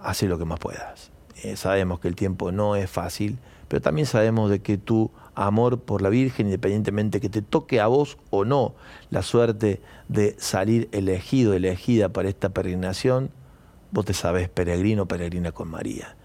hace 0.06 0.28
lo 0.28 0.38
que 0.38 0.46
más 0.46 0.60
puedas. 0.60 1.12
Eh, 1.44 1.56
sabemos 1.58 2.00
que 2.00 2.08
el 2.08 2.16
tiempo 2.16 2.52
no 2.52 2.76
es 2.76 2.90
fácil, 2.90 3.38
pero 3.68 3.82
también 3.82 4.06
sabemos 4.06 4.50
de 4.50 4.60
que 4.62 4.78
tu 4.78 5.12
amor 5.34 5.80
por 5.82 6.02
la 6.02 6.10
Virgen, 6.10 6.48
independientemente 6.48 7.20
que 7.20 7.30
te 7.30 7.42
toque 7.42 7.82
a 7.82 7.88
vos 7.88 8.18
o 8.30 8.46
no 8.46 8.76
la 9.10 9.22
suerte 9.22 9.82
de 10.08 10.36
salir 10.38 10.88
elegido, 10.92 11.54
elegida 11.54 12.10
para 12.10 12.30
esta 12.30 12.50
peregrinación, 12.50 13.32
vos 13.92 14.06
te 14.06 14.14
sabes 14.14 14.50
peregrino, 14.50 15.08
peregrina 15.08 15.52
con 15.52 15.70
María. 15.70 16.16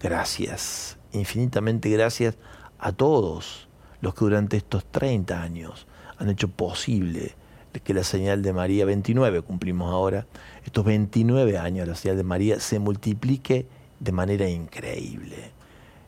Gracias, 0.00 0.98
infinitamente 1.12 1.90
gracias 1.90 2.36
a 2.78 2.92
todos 2.92 3.68
los 4.00 4.14
que 4.14 4.24
durante 4.24 4.56
estos 4.56 4.84
30 4.84 5.42
años 5.42 5.86
han 6.18 6.30
hecho 6.30 6.48
posible 6.48 7.34
que 7.78 7.94
la 7.94 8.02
señal 8.02 8.42
de 8.42 8.52
María, 8.52 8.84
29 8.84 9.42
cumplimos 9.42 9.92
ahora, 9.92 10.26
estos 10.64 10.84
29 10.84 11.56
años 11.58 11.86
la 11.86 11.94
señal 11.94 12.16
de 12.16 12.24
María 12.24 12.58
se 12.58 12.80
multiplique 12.80 13.66
de 14.00 14.12
manera 14.12 14.48
increíble. 14.48 15.52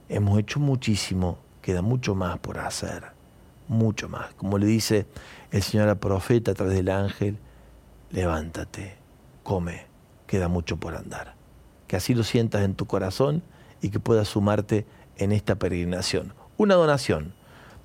Hemos 0.09 0.39
hecho 0.41 0.59
muchísimo, 0.59 1.39
queda 1.61 1.81
mucho 1.81 2.15
más 2.15 2.39
por 2.39 2.59
hacer, 2.59 3.05
mucho 3.69 4.09
más. 4.09 4.35
Como 4.35 4.59
le 4.59 4.67
dice 4.67 5.07
el 5.53 5.63
Señor 5.63 5.89
al 5.89 5.99
profeta 5.99 6.51
a 6.51 6.55
través 6.55 6.75
del 6.75 6.89
ángel, 6.89 7.39
levántate, 8.11 8.97
come, 9.43 9.87
queda 10.27 10.49
mucho 10.49 10.79
por 10.79 10.97
andar. 10.97 11.35
Que 11.87 11.97
así 11.97 12.15
lo 12.15 12.25
sientas 12.25 12.63
en 12.63 12.75
tu 12.75 12.87
corazón 12.87 13.43
y 13.81 13.91
que 13.91 14.01
puedas 14.01 14.29
sumarte 14.29 14.87
en 15.17 15.31
esta 15.33 15.55
peregrinación. 15.57 16.35
Una 16.57 16.75
donación 16.75 17.35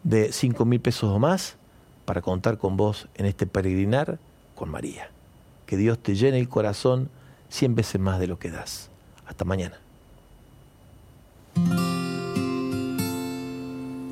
de 0.03 0.31
5 0.31 0.65
mil 0.65 0.79
pesos 0.81 1.11
o 1.11 1.19
más 1.19 1.57
para 2.07 2.21
contar 2.21 2.57
con 2.57 2.77
vos 2.77 3.09
en 3.15 3.25
este 3.25 3.45
peregrinar 3.45 4.17
con 4.55 4.69
María. 4.69 5.09
Que 5.65 5.75
Dios 5.75 5.99
te 5.99 6.15
llene 6.15 6.39
el 6.39 6.47
corazón 6.47 7.09
cien 7.49 7.75
veces 7.75 7.99
más 7.99 8.17
de 8.17 8.27
lo 8.27 8.39
que 8.39 8.49
das. 8.49 8.89
Hasta 9.25 9.43
mañana. 9.43 9.77